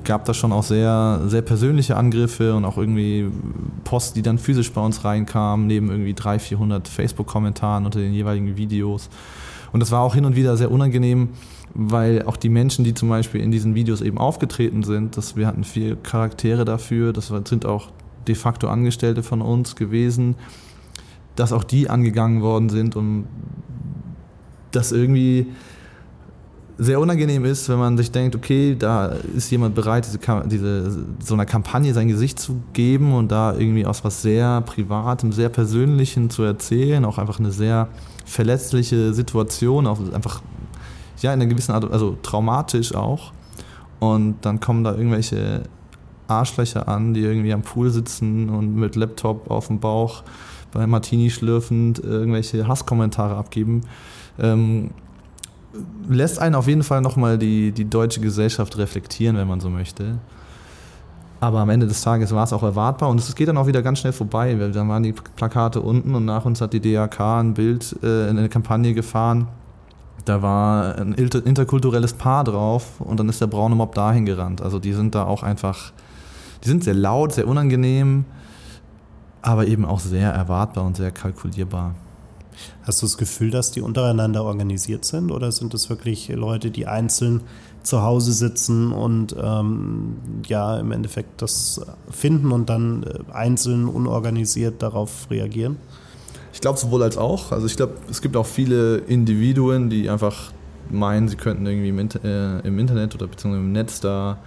gab 0.07 0.25
da 0.25 0.33
schon 0.33 0.53
auch 0.53 0.63
sehr, 0.63 1.21
sehr 1.27 1.43
persönliche 1.43 1.97
Angriffe 1.97 2.55
und 2.55 2.65
auch 2.65 2.79
irgendwie 2.79 3.29
Post, 3.85 4.17
die 4.17 4.23
dann 4.23 4.39
physisch 4.39 4.73
bei 4.73 4.81
uns 4.81 5.05
reinkamen, 5.05 5.67
neben 5.67 5.91
irgendwie 5.91 6.15
300, 6.15 6.43
400 6.43 6.89
Facebook-Kommentaren 6.89 7.85
unter 7.85 7.99
den 7.99 8.15
jeweiligen 8.15 8.57
Videos. 8.57 9.11
Und 9.73 9.81
das 9.81 9.91
war 9.91 10.01
auch 10.01 10.15
hin 10.15 10.25
und 10.25 10.37
wieder 10.37 10.57
sehr 10.57 10.71
unangenehm, 10.71 11.31
weil 11.75 12.23
auch 12.23 12.37
die 12.37 12.49
Menschen, 12.49 12.85
die 12.85 12.95
zum 12.95 13.11
Beispiel 13.11 13.43
in 13.43 13.51
diesen 13.51 13.75
Videos 13.75 14.01
eben 14.01 14.17
aufgetreten 14.17 14.83
sind, 14.83 15.17
dass 15.17 15.37
wir 15.37 15.47
hatten 15.47 15.65
vier 15.65 15.97
Charaktere 15.97 16.65
dafür, 16.65 17.13
das 17.13 17.31
sind 17.45 17.67
auch 17.67 17.91
de 18.27 18.35
facto 18.35 18.69
Angestellte 18.69 19.23
von 19.23 19.43
uns 19.43 19.77
gewesen, 19.77 20.37
dass 21.35 21.53
auch 21.53 21.65
die 21.65 21.91
angegangen 21.91 22.41
worden 22.41 22.71
sind 22.71 22.97
und 22.97 23.27
das 24.71 24.93
irgendwie 24.93 25.49
sehr 26.79 27.01
unangenehm 27.01 27.45
ist, 27.45 27.69
wenn 27.69 27.79
man 27.79 27.97
sich 27.97 28.11
denkt, 28.11 28.37
okay, 28.37 28.77
da 28.79 29.07
ist 29.07 29.51
jemand 29.51 29.75
bereit, 29.75 30.07
diese, 30.07 30.19
diese, 30.47 31.05
so 31.21 31.35
einer 31.35 31.47
Kampagne 31.47 31.95
sein 31.95 32.09
Gesicht 32.09 32.39
zu 32.39 32.61
geben 32.75 33.15
und 33.15 33.33
da 33.33 33.55
irgendwie 33.55 33.87
aus 33.87 34.05
was 34.05 34.21
sehr 34.21 34.61
Privatem, 34.61 35.33
sehr 35.33 35.49
Persönlichen 35.49 36.29
zu 36.29 36.43
erzählen, 36.43 37.05
auch 37.07 37.17
einfach 37.17 37.39
eine 37.39 37.51
sehr 37.51 37.89
verletzliche 38.27 39.15
Situation, 39.15 39.87
auch 39.87 40.01
einfach 40.13 40.43
ja 41.23 41.33
in 41.33 41.41
einer 41.41 41.49
gewissen 41.49 41.73
Art, 41.73 41.91
also 41.91 42.19
traumatisch 42.23 42.95
auch. 42.95 43.33
Und 43.99 44.37
dann 44.43 44.61
kommen 44.61 44.85
da 44.85 44.95
irgendwelche 44.95 45.63
Arschlöcher 46.29 46.89
an, 46.89 47.15
die 47.15 47.21
irgendwie 47.21 47.55
am 47.55 47.63
Pool 47.63 47.91
sitzen 47.91 48.51
und 48.51 48.75
mit 48.75 48.97
Laptop 48.97 49.51
auf 49.51 49.69
dem 49.69 49.81
Bauch 49.81 50.25
bei 50.73 50.87
Martini 50.87 51.31
schlürfend 51.31 52.01
irgendwelche 52.01 52.69
Hasskommentare 52.69 53.35
abgeben. 53.37 53.83
Ähm, 54.39 54.91
lässt 56.09 56.39
einen 56.39 56.55
auf 56.55 56.69
jeden 56.69 56.83
Fall 56.83 57.01
nochmal 57.01 57.39
die, 57.39 57.73
die 57.73 57.89
deutsche 57.89 58.21
Gesellschaft 58.21 58.77
reflektieren, 58.79 59.37
wenn 59.37 59.49
man 59.49 59.61
so 59.61 59.71
möchte. 59.71 60.19
Aber 61.39 61.61
am 61.61 61.69
Ende 61.69 61.87
des 61.87 62.01
Tages 62.01 62.35
war 62.35 62.45
es 62.45 62.53
auch 62.53 62.63
erwartbar 62.63 63.11
und 63.11 63.21
es 63.21 63.35
geht 63.35 63.49
dann 63.49 63.59
auch 63.59 63.67
wieder 63.67 63.83
ganz 63.83 63.99
schnell 63.99 64.13
vorbei. 64.13 64.55
Dann 64.55 64.89
waren 64.89 65.03
die 65.03 65.13
Plakate 65.13 65.81
unten 65.81 66.15
und 66.15 66.25
nach 66.25 66.45
uns 66.45 66.61
hat 66.61 66.73
die 66.73 66.81
DRK 66.81 67.41
ein 67.41 67.55
Bild, 67.55 67.95
äh, 68.03 68.29
eine 68.29 68.49
Kampagne 68.49 68.95
gefahren. 68.95 69.49
Da 70.25 70.43
war 70.43 70.97
ein 70.99 71.13
interkulturelles 71.13 72.15
Paar 72.15 72.43
drauf 72.43 73.01
und 73.01 73.21
dann 73.21 73.29
ist 73.29 73.41
der 73.41 73.47
braune 73.47 73.75
Mob 73.75 73.95
dahin 73.95 74.25
gerannt. 74.25 74.63
Also 74.63 74.79
die 74.79 74.93
sind 74.93 75.15
da 75.15 75.25
auch 75.25 75.43
einfach, 75.43 75.93
die 76.65 76.69
sind 76.69 76.83
sehr 76.83 76.95
laut, 76.95 77.33
sehr 77.33 77.47
unangenehm, 77.47 78.25
aber 79.43 79.67
eben 79.67 79.85
auch 79.85 80.01
sehr 80.01 80.33
erwartbar 80.33 80.85
und 80.85 80.97
sehr 80.97 81.13
kalkulierbar. 81.13 81.95
Hast 82.83 83.03
du 83.03 83.07
das 83.07 83.19
Gefühl, 83.19 83.51
dass 83.51 83.71
die 83.71 83.81
untereinander 83.81 84.45
organisiert 84.45 85.05
sind 85.05 85.31
oder 85.31 85.53
sind 85.53 85.75
es 85.75 85.91
wirklich 85.91 86.29
Leute, 86.29 86.71
die 86.71 86.87
einzeln 86.87 87.43
zu 87.83 88.03
Hause 88.03 88.33
sitzen 88.33 88.93
und 88.93 89.35
ähm, 89.41 90.17
ja 90.47 90.79
im 90.79 90.93
Endeffekt 90.93 91.41
das 91.41 91.81
finden 92.11 92.53
und 92.53 92.69
dann 92.69 93.05
äh, 93.05 93.33
einzeln 93.33 93.87
unorganisiert 93.87 94.83
darauf 94.83 95.29
reagieren? 95.31 95.77
Ich 96.53 96.61
glaube 96.61 96.79
sowohl 96.79 97.03
als 97.03 97.17
auch. 97.17 97.53
Also 97.53 97.67
ich 97.67 97.77
glaube, 97.77 97.95
es 98.11 98.23
gibt 98.23 98.37
auch 98.37 98.47
viele 98.47 98.97
Individuen, 98.97 99.91
die 99.91 100.09
einfach 100.09 100.53
meinen, 100.91 101.29
sie 101.29 101.37
könnten 101.37 101.67
irgendwie 101.67 101.89
im, 101.89 101.99
äh, 101.99 102.67
im 102.67 102.79
Internet 102.79 103.15
oder 103.15 103.27
beziehungsweise 103.27 103.65
im 103.65 103.73
Netz 103.73 104.01
da 104.01 104.39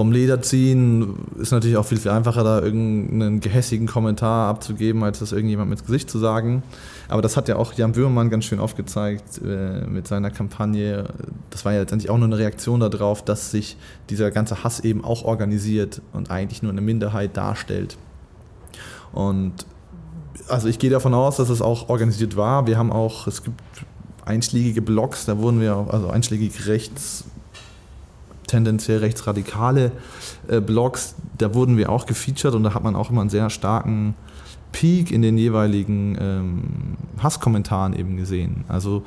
vom 0.00 0.12
Leder 0.12 0.40
ziehen. 0.40 1.14
Ist 1.38 1.52
natürlich 1.52 1.76
auch 1.76 1.84
viel, 1.84 1.98
viel 1.98 2.10
einfacher, 2.10 2.42
da 2.42 2.62
irgendeinen 2.62 3.40
gehässigen 3.40 3.86
Kommentar 3.86 4.48
abzugeben, 4.48 5.04
als 5.04 5.18
das 5.18 5.32
irgendjemand 5.32 5.68
mit 5.68 5.84
Gesicht 5.84 6.08
zu 6.08 6.18
sagen. 6.18 6.62
Aber 7.08 7.20
das 7.20 7.36
hat 7.36 7.48
ja 7.48 7.56
auch 7.56 7.74
Jan 7.74 7.92
Böhmermann 7.92 8.30
ganz 8.30 8.46
schön 8.46 8.60
aufgezeigt 8.60 9.42
äh, 9.44 9.86
mit 9.86 10.08
seiner 10.08 10.30
Kampagne. 10.30 11.04
Das 11.50 11.66
war 11.66 11.74
ja 11.74 11.80
letztendlich 11.80 12.08
auch 12.08 12.16
nur 12.16 12.28
eine 12.28 12.38
Reaktion 12.38 12.80
darauf, 12.80 13.22
dass 13.22 13.50
sich 13.50 13.76
dieser 14.08 14.30
ganze 14.30 14.64
Hass 14.64 14.80
eben 14.80 15.04
auch 15.04 15.22
organisiert 15.24 16.00
und 16.14 16.30
eigentlich 16.30 16.62
nur 16.62 16.72
eine 16.72 16.80
Minderheit 16.80 17.36
darstellt. 17.36 17.98
Und 19.12 19.52
also 20.48 20.66
ich 20.66 20.78
gehe 20.78 20.88
davon 20.88 21.12
aus, 21.12 21.36
dass 21.36 21.50
es 21.50 21.60
auch 21.60 21.90
organisiert 21.90 22.38
war. 22.38 22.66
Wir 22.66 22.78
haben 22.78 22.90
auch, 22.90 23.26
es 23.26 23.44
gibt 23.44 23.60
einschlägige 24.24 24.80
Blogs, 24.80 25.26
da 25.26 25.36
wurden 25.36 25.60
wir 25.60 25.88
also 25.90 26.08
einschlägig 26.08 26.66
rechts, 26.66 27.24
tendenziell 28.50 28.98
rechtsradikale 28.98 29.92
äh, 30.48 30.60
Blogs, 30.60 31.14
da 31.38 31.54
wurden 31.54 31.76
wir 31.76 31.90
auch 31.90 32.06
gefeatured 32.06 32.54
und 32.54 32.64
da 32.64 32.74
hat 32.74 32.82
man 32.82 32.96
auch 32.96 33.10
immer 33.10 33.20
einen 33.20 33.30
sehr 33.30 33.48
starken 33.48 34.14
Peak 34.72 35.10
in 35.10 35.22
den 35.22 35.38
jeweiligen 35.38 36.16
ähm, 36.20 36.62
Hasskommentaren 37.22 37.94
eben 37.94 38.16
gesehen. 38.16 38.64
Also 38.68 39.04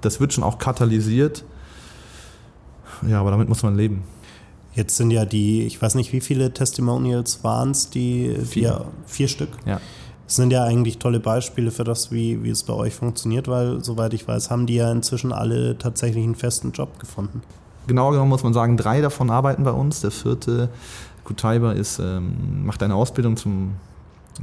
das 0.00 0.20
wird 0.20 0.32
schon 0.32 0.44
auch 0.44 0.58
katalysiert. 0.58 1.44
Ja, 3.08 3.20
aber 3.20 3.30
damit 3.30 3.48
muss 3.48 3.62
man 3.62 3.76
leben. 3.76 4.04
Jetzt 4.74 4.96
sind 4.96 5.10
ja 5.10 5.24
die, 5.24 5.62
ich 5.62 5.80
weiß 5.80 5.94
nicht, 5.94 6.12
wie 6.12 6.20
viele 6.20 6.52
Testimonials 6.52 7.44
waren 7.44 7.70
es, 7.70 7.90
die 7.90 8.34
vier. 8.34 8.44
vier, 8.44 8.86
vier 9.06 9.28
Stück. 9.28 9.50
Ja. 9.66 9.80
Das 10.26 10.36
sind 10.36 10.52
ja 10.52 10.64
eigentlich 10.64 10.98
tolle 10.98 11.20
Beispiele 11.20 11.70
für 11.70 11.84
das, 11.84 12.10
wie, 12.10 12.42
wie 12.42 12.50
es 12.50 12.62
bei 12.62 12.72
euch 12.72 12.94
funktioniert, 12.94 13.46
weil, 13.46 13.84
soweit 13.84 14.14
ich 14.14 14.26
weiß, 14.26 14.50
haben 14.50 14.66
die 14.66 14.76
ja 14.76 14.90
inzwischen 14.90 15.32
alle 15.32 15.76
tatsächlich 15.76 16.24
einen 16.24 16.34
festen 16.34 16.72
Job 16.72 16.98
gefunden. 16.98 17.42
Genau 17.86 18.10
genommen 18.10 18.30
muss 18.30 18.42
man 18.42 18.54
sagen, 18.54 18.76
drei 18.76 19.00
davon 19.00 19.30
arbeiten 19.30 19.64
bei 19.64 19.72
uns. 19.72 20.00
Der 20.00 20.10
vierte, 20.10 20.68
Kutaiba, 21.24 21.72
ist, 21.72 21.98
ähm, 21.98 22.64
macht 22.64 22.82
eine 22.82 22.94
Ausbildung 22.94 23.36
zum 23.36 23.72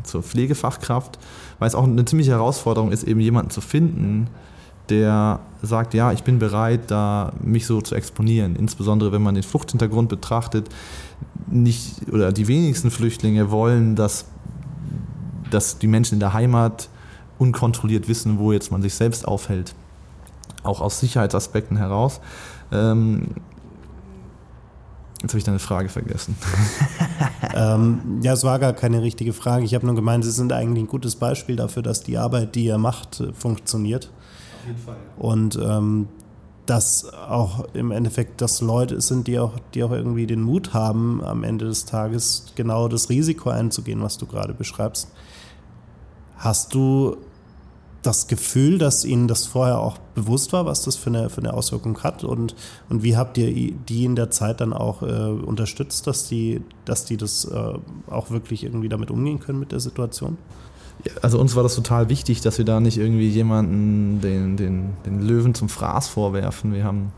zur 0.04 0.23
Pflegefachkraft, 0.23 1.19
weil 1.60 1.67
es 1.67 1.75
auch 1.75 1.84
eine 1.84 2.06
ziemliche 2.06 2.32
Herausforderung 2.32 2.91
ist, 2.91 3.04
eben 3.04 3.19
jemanden 3.19 3.51
zu 3.51 3.62
finden, 3.62 4.27
der 4.89 5.39
sagt, 5.62 5.93
ja, 5.93 6.12
ich 6.12 6.23
bin 6.23 6.39
bereit, 6.39 6.91
da 6.91 7.34
mich 7.41 7.65
so 7.65 7.82
zu 7.82 7.95
exponieren. 7.95 8.56
Insbesondere 8.56 9.12
wenn 9.12 9.21
man 9.21 9.36
den 9.36 9.43
Fluchthintergrund 9.43 10.10
betrachtet, 10.10 10.69
nicht 11.47 12.10
oder 12.12 12.32
die 12.32 12.47
wenigsten 12.47 12.91
Flüchtlinge 12.91 13.51
wollen, 13.51 13.95
dass, 13.95 14.25
dass 15.49 15.77
die 15.77 15.88
Menschen 15.88 16.15
in 16.15 16.19
der 16.19 16.34
Heimat 16.34 16.89
unkontrolliert 17.38 18.08
wissen, 18.08 18.38
wo 18.39 18.51
jetzt 18.51 18.71
man 18.71 18.82
sich 18.82 18.93
selbst 18.93 19.27
aufhält. 19.27 19.73
Auch 20.63 20.82
aus 20.82 20.99
Sicherheitsaspekten 20.99 21.77
heraus. 21.77 22.19
Ähm, 22.71 23.36
Jetzt 25.21 25.34
habe 25.34 25.38
ich 25.38 25.43
deine 25.43 25.60
Frage 25.60 25.89
vergessen. 25.89 26.36
ähm, 27.55 28.19
ja, 28.23 28.34
es 28.34 28.43
war 28.43 28.57
gar 28.57 28.73
keine 28.73 29.03
richtige 29.03 29.34
Frage. 29.34 29.63
Ich 29.65 29.75
habe 29.75 29.86
nur 29.86 29.93
gemeint, 29.93 30.23
Sie 30.23 30.31
sind 30.31 30.51
eigentlich 30.51 30.86
ein 30.86 30.88
gutes 30.88 31.15
Beispiel 31.15 31.55
dafür, 31.55 31.84
dass 31.84 32.01
die 32.01 32.17
Arbeit, 32.17 32.55
die 32.55 32.65
ihr 32.65 32.79
macht, 32.79 33.19
äh, 33.19 33.31
funktioniert. 33.34 34.10
Auf 34.62 34.67
jeden 34.67 34.79
Fall. 34.79 34.95
Und 35.19 35.60
ähm, 35.62 36.07
dass 36.65 37.13
auch 37.13 37.65
im 37.73 37.91
Endeffekt 37.91 38.41
das 38.41 38.62
Leute 38.62 38.99
sind, 39.01 39.27
die 39.27 39.38
auch, 39.38 39.53
die 39.73 39.84
auch 39.84 39.91
irgendwie 39.91 40.25
den 40.25 40.41
Mut 40.41 40.73
haben, 40.73 41.23
am 41.23 41.43
Ende 41.43 41.65
des 41.65 41.86
Tages 41.86 42.53
genau 42.55 42.88
das 42.88 43.10
Risiko 43.10 43.49
einzugehen, 43.49 44.01
was 44.01 44.17
du 44.17 44.25
gerade 44.25 44.53
beschreibst. 44.53 45.12
Hast 46.38 46.73
du 46.73 47.17
das 48.02 48.28
Gefühl, 48.28 48.78
dass 48.78 49.06
Ihnen 49.06 49.28
das 49.28 49.46
vorher 49.46 49.80
auch 49.80 49.98
bewusst 50.16 50.54
war, 50.54 50.66
was 50.66 50.84
das 50.84 50.96
für 50.96 51.10
eine, 51.10 51.30
für 51.30 51.40
eine 51.40 51.54
Auswirkung 51.54 52.02
hat? 52.04 52.24
Und, 52.24 52.56
und 52.90 53.04
wie 53.04 53.16
habt 53.16 53.38
ihr 53.38 53.52
die 53.72 54.06
in 54.06 54.16
der 54.16 54.32
Zeit 54.32 54.62
dann 54.62 54.74
auch 54.74 55.04
äh, 55.04 55.06
unterstützt, 55.06 56.08
dass 56.08 56.28
die, 56.28 56.62
dass 56.86 57.06
die 57.06 57.18
das 57.18 57.46
äh, 57.46 57.74
auch 58.10 58.32
wirklich 58.32 58.64
irgendwie 58.64 58.90
damit 58.90 59.12
umgehen 59.12 59.40
können 59.40 59.60
mit 59.60 59.72
der 59.72 59.80
Situation? 59.80 60.38
Also 61.22 61.40
uns 61.40 61.56
war 61.56 61.64
das 61.64 61.76
total 61.76 62.10
wichtig, 62.10 62.42
dass 62.42 62.58
wir 62.58 62.66
da 62.66 62.80
nicht 62.80 62.98
irgendwie 62.98 63.28
jemanden 63.28 64.22
den, 64.22 64.58
den, 64.58 64.94
den 65.06 65.22
Löwen 65.22 65.54
zum 65.54 65.70
Fraß 65.70 66.08
vorwerfen. 66.08 66.74
Wir 66.74 66.84
haben 66.84 67.12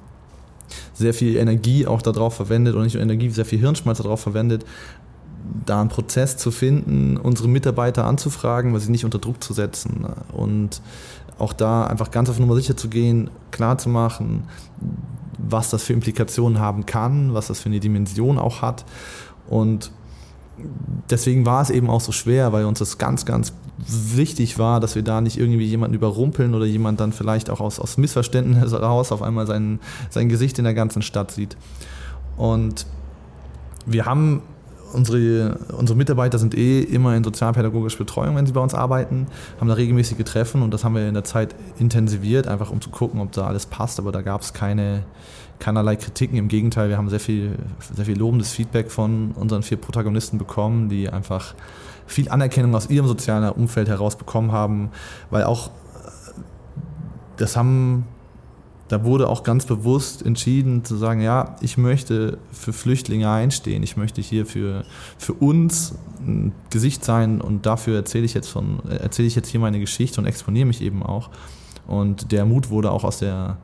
sehr 0.93 1.13
viel 1.13 1.36
Energie 1.36 1.86
auch 1.86 2.02
darauf 2.02 2.34
verwendet 2.34 2.76
und 2.76 2.84
nicht 2.84 2.93
nur 2.93 3.04
Energie, 3.04 3.30
sehr 3.30 3.46
viel 3.46 3.60
Hirnschmalz 3.60 3.98
darauf 4.00 4.22
verwendet, 4.22 4.65
da 5.65 5.82
einen 5.82 5.89
Prozess 5.89 6.38
zu 6.38 6.51
finden, 6.51 7.17
unsere 7.17 7.47
Mitarbeiter 7.49 8.06
anzufragen, 8.06 8.73
weil 8.73 8.79
sie 8.79 8.91
nicht 8.91 9.06
unter 9.06 9.19
Druck 9.19 9.43
zu 9.43 9.53
setzen 9.53 10.06
und 10.32 10.82
auch 11.39 11.53
da 11.53 11.86
einfach 11.86 12.12
ganz 12.12 12.29
auf 12.29 12.39
Nummer 12.39 12.56
sicher 12.56 12.77
zu 12.77 12.89
gehen, 12.89 13.29
klar 13.51 13.77
zu 13.77 13.89
machen, 13.89 14.43
was 15.38 15.69
das 15.69 15.84
für 15.84 15.93
Implikationen 15.93 16.60
haben 16.60 16.86
kann, 16.86 17.34
was 17.34 17.47
das 17.47 17.60
für 17.60 17.69
eine 17.69 17.79
Dimension 17.79 18.38
auch 18.38 18.62
hat 18.62 18.86
und 19.49 19.91
deswegen 21.10 21.45
war 21.45 21.62
es 21.62 21.69
eben 21.69 21.89
auch 21.89 22.01
so 22.01 22.12
schwer, 22.12 22.53
weil 22.53 22.65
uns 22.65 22.79
das 22.79 22.97
ganz, 22.97 23.25
ganz 23.25 23.53
wichtig 23.88 24.60
war, 24.60 24.79
dass 24.79 24.95
wir 24.95 25.01
da 25.01 25.21
nicht 25.21 25.38
irgendwie 25.38 25.65
jemanden 25.65 25.95
überrumpeln 25.95 26.53
oder 26.53 26.65
jemand 26.65 26.99
dann 26.99 27.12
vielleicht 27.12 27.49
auch 27.49 27.60
aus, 27.60 27.79
aus 27.79 27.97
Missverständnis 27.97 28.71
heraus 28.71 29.12
auf 29.12 29.21
einmal 29.21 29.47
sein, 29.47 29.79
sein 30.10 30.29
Gesicht 30.29 30.58
in 30.60 30.63
der 30.63 30.73
ganzen 30.73 31.01
Stadt 31.01 31.32
sieht. 31.32 31.58
Und 32.38 32.86
wir 33.86 34.06
haben 34.06 34.41
unsere, 34.93 35.58
unsere 35.77 35.97
Mitarbeiter 35.97 36.39
sind 36.39 36.56
eh 36.56 36.82
immer 36.82 37.15
in 37.15 37.23
sozialpädagogischer 37.23 37.97
Betreuung, 37.97 38.36
wenn 38.36 38.45
sie 38.45 38.53
bei 38.53 38.62
uns 38.62 38.73
arbeiten, 38.73 39.27
haben 39.60 39.67
da 39.67 39.73
regelmäßige 39.73 40.23
Treffen 40.23 40.62
und 40.62 40.73
das 40.73 40.84
haben 40.84 40.95
wir 40.95 41.08
in 41.08 41.13
der 41.13 41.23
Zeit 41.23 41.56
intensiviert, 41.79 42.47
einfach 42.47 42.71
um 42.71 42.82
zu 42.82 42.89
gucken, 42.89 43.19
ob 43.19 43.32
da 43.32 43.47
alles 43.47 43.65
passt. 43.65 43.99
Aber 43.99 44.12
da 44.12 44.21
gab 44.21 44.41
es 44.41 44.53
keine, 44.53 45.03
keinerlei 45.60 45.95
Kritiken. 45.95 46.38
Im 46.38 46.47
Gegenteil, 46.47 46.89
wir 46.89 46.97
haben 46.97 47.10
sehr 47.10 47.19
viel, 47.19 47.58
sehr 47.93 48.06
viel 48.06 48.17
lobendes 48.17 48.51
Feedback 48.51 48.91
von 48.91 49.32
unseren 49.32 49.63
vier 49.63 49.77
Protagonisten 49.77 50.38
bekommen, 50.38 50.89
die 50.89 51.10
einfach 51.10 51.56
viel 52.06 52.29
Anerkennung 52.29 52.75
aus 52.75 52.89
ihrem 52.89 53.08
sozialen 53.08 53.49
Umfeld 53.51 53.88
heraus 53.88 54.17
bekommen 54.17 54.51
haben, 54.51 54.89
weil 55.29 55.43
auch 55.43 55.71
das 57.38 57.58
haben 57.58 58.06
da 58.93 59.03
wurde 59.03 59.27
auch 59.27 59.41
ganz 59.41 59.65
bewusst 59.65 60.23
entschieden 60.23 60.86
zu 60.86 60.95
sagen, 60.97 61.19
ja, 61.19 61.56
ich 61.62 61.79
möchte 61.79 62.38
für 62.51 62.73
Flüchtlinge 62.73 63.27
einstehen, 63.27 63.82
ich 63.82 63.97
möchte 63.97 64.21
hier 64.21 64.45
für, 64.45 64.86
für 65.17 65.34
uns 65.34 65.95
ein 66.19 66.51
Gesicht 66.69 67.03
sein 67.03 67.41
und 67.41 67.65
dafür 67.65 67.95
erzähle 67.95 68.25
ich 68.25 68.36
jetzt 68.36 68.49
von, 68.49 68.88
erzähle 68.88 69.27
ich 69.27 69.34
jetzt 69.34 69.49
hier 69.49 69.60
meine 69.60 69.79
Geschichte 69.79 70.21
und 70.21 70.27
exponiere 70.27 70.67
mich 70.67 70.79
eben 70.79 71.01
auch. 71.01 71.32
Und 71.88 72.32
der 72.32 72.45
Mut 72.45 72.69
wurde 72.69 72.91
auch 72.91 73.03
aus 73.03 73.17
der, 73.17 73.58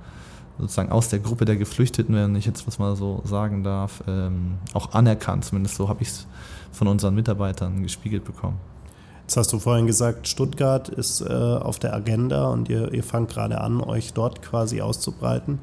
sozusagen 0.58 0.92
aus 0.92 1.10
der 1.10 1.20
Gruppe 1.20 1.46
der 1.46 1.58
Geflüchteten, 1.58 2.16
wenn 2.16 2.36
ich 2.36 2.48
jetzt 2.48 2.66
was 2.66 2.80
mal 2.80 2.96
so 2.96 3.22
sagen 3.24 3.64
darf, 3.64 4.04
ähm, 4.08 4.58
auch 4.74 4.94
anerkannt. 4.94 5.46
Zumindest 5.46 5.76
so 5.76 5.90
habe 5.90 6.02
ich 6.02 6.08
es 6.08 6.28
von 6.72 6.88
unseren 6.88 7.14
Mitarbeitern 7.14 7.84
gespiegelt 7.84 8.26
bekommen. 8.26 8.58
Jetzt 9.30 9.38
hast 9.38 9.54
du 9.54 9.60
vorhin 9.60 9.86
gesagt, 9.86 10.28
Stuttgart 10.28 10.90
ist 10.90 11.22
äh, 11.22 11.32
auf 11.32 11.78
der 11.78 11.94
Agenda 11.94 12.48
und 12.48 12.68
ihr, 12.68 12.92
ihr 12.92 13.04
fangt 13.04 13.30
gerade 13.30 13.62
an, 13.62 13.80
euch 13.80 14.14
dort 14.14 14.42
quasi 14.42 14.82
auszubreiten. 14.82 15.60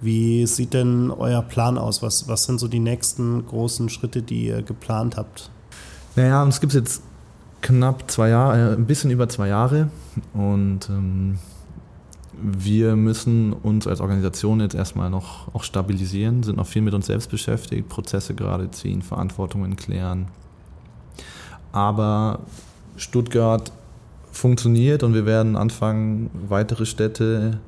Wie 0.00 0.46
sieht 0.46 0.72
denn 0.72 1.10
euer 1.10 1.42
Plan 1.42 1.76
aus? 1.76 2.00
Was, 2.00 2.26
was 2.26 2.44
sind 2.44 2.58
so 2.58 2.68
die 2.68 2.78
nächsten 2.78 3.44
großen 3.44 3.90
Schritte, 3.90 4.22
die 4.22 4.46
ihr 4.46 4.62
geplant 4.62 5.18
habt? 5.18 5.50
Naja, 6.16 6.42
uns 6.42 6.58
gibt 6.62 6.72
es 6.72 6.78
jetzt 6.78 7.02
knapp 7.60 8.10
zwei 8.10 8.30
Jahre, 8.30 8.70
äh, 8.70 8.74
ein 8.76 8.86
bisschen 8.86 9.10
über 9.10 9.28
zwei 9.28 9.48
Jahre 9.48 9.90
und 10.32 10.88
ähm, 10.88 11.38
wir 12.32 12.96
müssen 12.96 13.52
uns 13.52 13.86
als 13.86 14.00
Organisation 14.00 14.60
jetzt 14.60 14.74
erstmal 14.74 15.10
noch 15.10 15.54
auch 15.54 15.64
stabilisieren, 15.64 16.44
sind 16.44 16.56
noch 16.56 16.66
viel 16.66 16.80
mit 16.80 16.94
uns 16.94 17.08
selbst 17.08 17.30
beschäftigt, 17.30 17.90
Prozesse 17.90 18.34
gerade 18.34 18.70
ziehen, 18.70 19.02
Verantwortungen 19.02 19.76
klären. 19.76 20.28
Aber 21.72 22.40
Stuttgart 22.96 23.72
funktioniert 24.30 25.02
und 25.02 25.14
wir 25.14 25.26
werden 25.26 25.56
anfangen, 25.56 26.30
weitere 26.48 26.86
Städte 26.86 27.58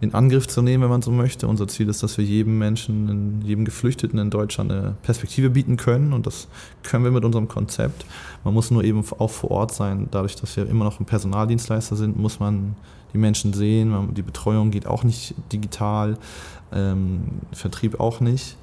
in 0.00 0.14
Angriff 0.14 0.46
zu 0.46 0.62
nehmen, 0.62 0.82
wenn 0.82 0.90
man 0.90 1.02
so 1.02 1.10
möchte. 1.10 1.48
Unser 1.48 1.66
Ziel 1.66 1.88
ist, 1.88 2.02
dass 2.02 2.18
wir 2.18 2.24
jedem 2.24 2.58
Menschen, 2.58 3.42
jedem 3.42 3.64
Geflüchteten 3.64 4.18
in 4.18 4.30
Deutschland 4.30 4.70
eine 4.70 4.96
Perspektive 5.02 5.50
bieten 5.50 5.76
können 5.76 6.12
und 6.12 6.26
das 6.26 6.48
können 6.82 7.04
wir 7.04 7.10
mit 7.10 7.24
unserem 7.24 7.48
Konzept. 7.48 8.04
Man 8.44 8.54
muss 8.54 8.70
nur 8.70 8.84
eben 8.84 9.04
auch 9.18 9.30
vor 9.30 9.50
Ort 9.50 9.72
sein. 9.72 10.08
Dadurch, 10.10 10.36
dass 10.36 10.56
wir 10.56 10.68
immer 10.68 10.84
noch 10.84 11.00
ein 11.00 11.06
Personaldienstleister 11.06 11.96
sind, 11.96 12.18
muss 12.18 12.38
man 12.38 12.76
die 13.12 13.18
Menschen 13.18 13.52
sehen. 13.52 14.14
Die 14.14 14.22
Betreuung 14.22 14.70
geht 14.70 14.86
auch 14.86 15.04
nicht 15.04 15.34
digital, 15.52 16.18
ähm, 16.72 17.22
Vertrieb 17.52 18.00
auch 18.00 18.20
nicht. 18.20 18.56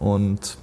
Und 0.00 0.58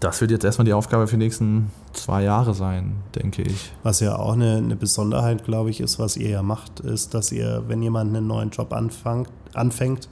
das 0.00 0.20
wird 0.20 0.30
jetzt 0.30 0.44
erstmal 0.44 0.64
die 0.64 0.72
Aufgabe 0.72 1.06
für 1.06 1.16
die 1.16 1.24
nächsten 1.24 1.70
zwei 1.98 2.22
Jahre 2.22 2.54
sein, 2.54 2.96
denke 3.14 3.42
ich. 3.42 3.72
Was 3.82 4.00
ja 4.00 4.16
auch 4.16 4.32
eine, 4.32 4.56
eine 4.56 4.76
Besonderheit, 4.76 5.44
glaube 5.44 5.70
ich, 5.70 5.80
ist, 5.80 5.98
was 5.98 6.16
ihr 6.16 6.30
ja 6.30 6.42
macht, 6.42 6.80
ist, 6.80 7.14
dass 7.14 7.32
ihr, 7.32 7.64
wenn 7.66 7.82
jemand 7.82 8.14
einen 8.14 8.26
neuen 8.26 8.50
Job 8.50 8.72
anfangt, 8.72 9.30
anfängt, 9.54 10.08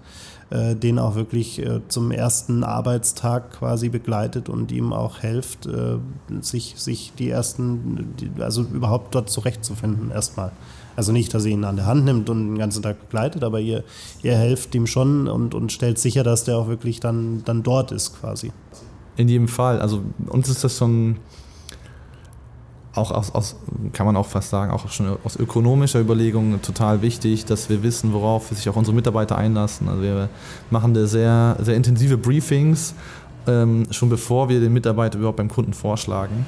äh, 0.51 0.77
den 0.77 0.99
auch 0.99 1.16
wirklich 1.16 1.59
äh, 1.59 1.81
zum 1.88 2.12
ersten 2.12 2.62
Arbeitstag 2.62 3.51
quasi 3.59 3.88
begleitet 3.88 4.49
und 4.49 4.70
ihm 4.70 4.92
auch 4.92 5.18
hilft, 5.18 5.66
äh, 5.66 5.99
sich, 6.40 6.75
sich 6.77 7.12
die 7.18 7.31
ersten, 7.31 8.14
die, 8.20 8.31
also 8.40 8.62
überhaupt 8.62 9.14
dort 9.14 9.29
zurechtzufinden 9.29 10.11
erstmal. 10.11 10.53
Also 10.94 11.12
nicht, 11.12 11.35
dass 11.35 11.44
ihr 11.44 11.53
ihn 11.53 11.64
an 11.64 11.77
der 11.77 11.87
Hand 11.87 12.05
nimmt 12.05 12.31
und 12.31 12.46
den 12.46 12.59
ganzen 12.59 12.83
Tag 12.83 13.01
begleitet, 13.01 13.44
aber 13.44 13.61
ihr, 13.61 13.85
ihr 14.22 14.37
helft 14.37 14.75
ihm 14.75 14.87
schon 14.87 15.29
und, 15.29 15.55
und 15.55 15.72
stellt 15.72 15.99
sicher, 15.99 16.22
dass 16.22 16.44
der 16.44 16.57
auch 16.57 16.68
wirklich 16.68 17.01
dann, 17.01 17.42
dann 17.44 17.62
dort 17.62 17.92
ist 17.92 18.18
quasi. 18.18 18.53
In 19.16 19.29
jedem 19.29 19.49
Fall. 19.49 19.81
Also 19.81 20.03
uns 20.29 20.49
ist 20.49 20.62
das 20.62 20.79
schon 20.79 21.16
auch 22.97 23.11
aus, 23.11 23.35
aus, 23.35 23.57
kann 23.93 24.07
man 24.07 24.17
auch 24.17 24.27
fast 24.27 24.51
sagen, 24.51 24.71
auch 24.71 24.89
schon 24.91 25.17
aus 25.25 25.37
ökonomischer 25.37 26.01
Überlegung 26.01 26.61
total 26.63 27.03
wichtig, 27.03 27.45
dass 27.45 27.69
wir 27.69 27.83
wissen, 27.83 28.13
worauf 28.13 28.49
sich 28.49 28.69
auch 28.69 28.77
unsere 28.77 28.95
Mitarbeiter 28.95 29.37
einlassen. 29.37 29.89
Also 29.89 30.03
wir 30.03 30.29
machen 30.71 30.95
da 30.95 31.07
sehr, 31.07 31.57
sehr 31.61 31.77
intensive 31.77 32.17
Briefings, 32.17 32.95
ähm, 33.47 33.87
schon 33.91 34.09
bevor 34.09 34.49
wir 34.49 34.61
den 34.61 34.73
Mitarbeiter 34.73 35.19
überhaupt 35.19 35.37
beim 35.37 35.49
Kunden 35.49 35.73
vorschlagen. 35.73 36.47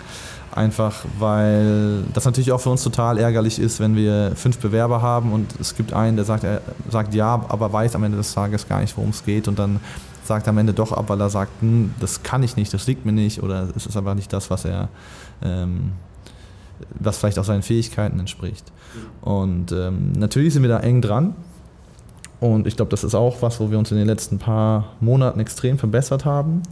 Einfach 0.55 1.05
weil 1.19 2.05
das 2.15 2.25
natürlich 2.25 2.51
auch 2.53 2.61
für 2.61 2.71
uns 2.71 2.83
total 2.83 3.19
ärgerlich 3.19 3.59
ist, 3.59 3.81
wenn 3.81 3.95
wir 3.95 4.33
fünf 4.35 4.59
Bewerber 4.59 5.03
haben 5.03 5.33
und 5.33 5.47
es 5.61 5.77
gibt 5.77 5.93
einen, 5.93 6.17
der 6.17 6.25
sagt, 6.25 6.43
er 6.43 6.63
sagt 6.91 7.15
ja, 7.15 7.45
aber 7.49 7.73
weiß 7.73 7.95
am 7.95 8.03
Ende 8.03 8.17
des 8.17 8.33
Tages 8.33 8.67
gar 8.67 8.81
nicht, 8.81 8.97
worum 8.97 9.11
es 9.11 9.25
geht 9.25 9.47
und 9.47 9.59
dann 9.59 9.79
sagt 10.25 10.49
am 10.49 10.59
Ende 10.59 10.73
doch 10.73 10.93
ab, 10.93 11.05
weil 11.09 11.21
er 11.21 11.31
sagt, 11.31 11.51
hm, 11.61 11.95
das 12.01 12.23
kann 12.23 12.43
ich 12.43 12.57
nicht, 12.57 12.73
das 12.73 12.87
liegt 12.87 13.05
mir 13.05 13.13
nicht 13.13 13.43
oder 13.43 13.69
es 13.77 13.87
ist 13.87 13.97
einfach 13.97 14.15
nicht 14.15 14.33
das, 14.33 14.51
was 14.51 14.65
er 14.65 14.89
ähm, 15.43 15.93
was 16.99 17.19
vielleicht 17.19 17.39
auch 17.39 17.45
seinen 17.45 17.63
Fähigkeiten 17.63 18.19
entspricht. 18.19 18.73
Und 19.21 19.73
ähm, 19.73 20.13
natürlich 20.13 20.55
sind 20.55 20.63
wir 20.63 20.69
da 20.69 20.81
eng 20.81 21.01
dran. 21.03 21.35
Und 22.41 22.67
ich 22.67 22.77
glaube, 22.77 22.91
das 22.91 23.05
ist 23.05 23.15
auch 23.15 23.43
was, 23.43 23.59
wo 23.61 23.71
wir 23.71 23.79
uns 23.79 23.91
in 23.91 23.97
den 23.97 24.07
letzten 24.07 24.39
paar 24.39 24.93
Monaten 25.01 25.41
extrem 25.41 25.79
verbessert 25.79 26.25
haben. 26.25 26.63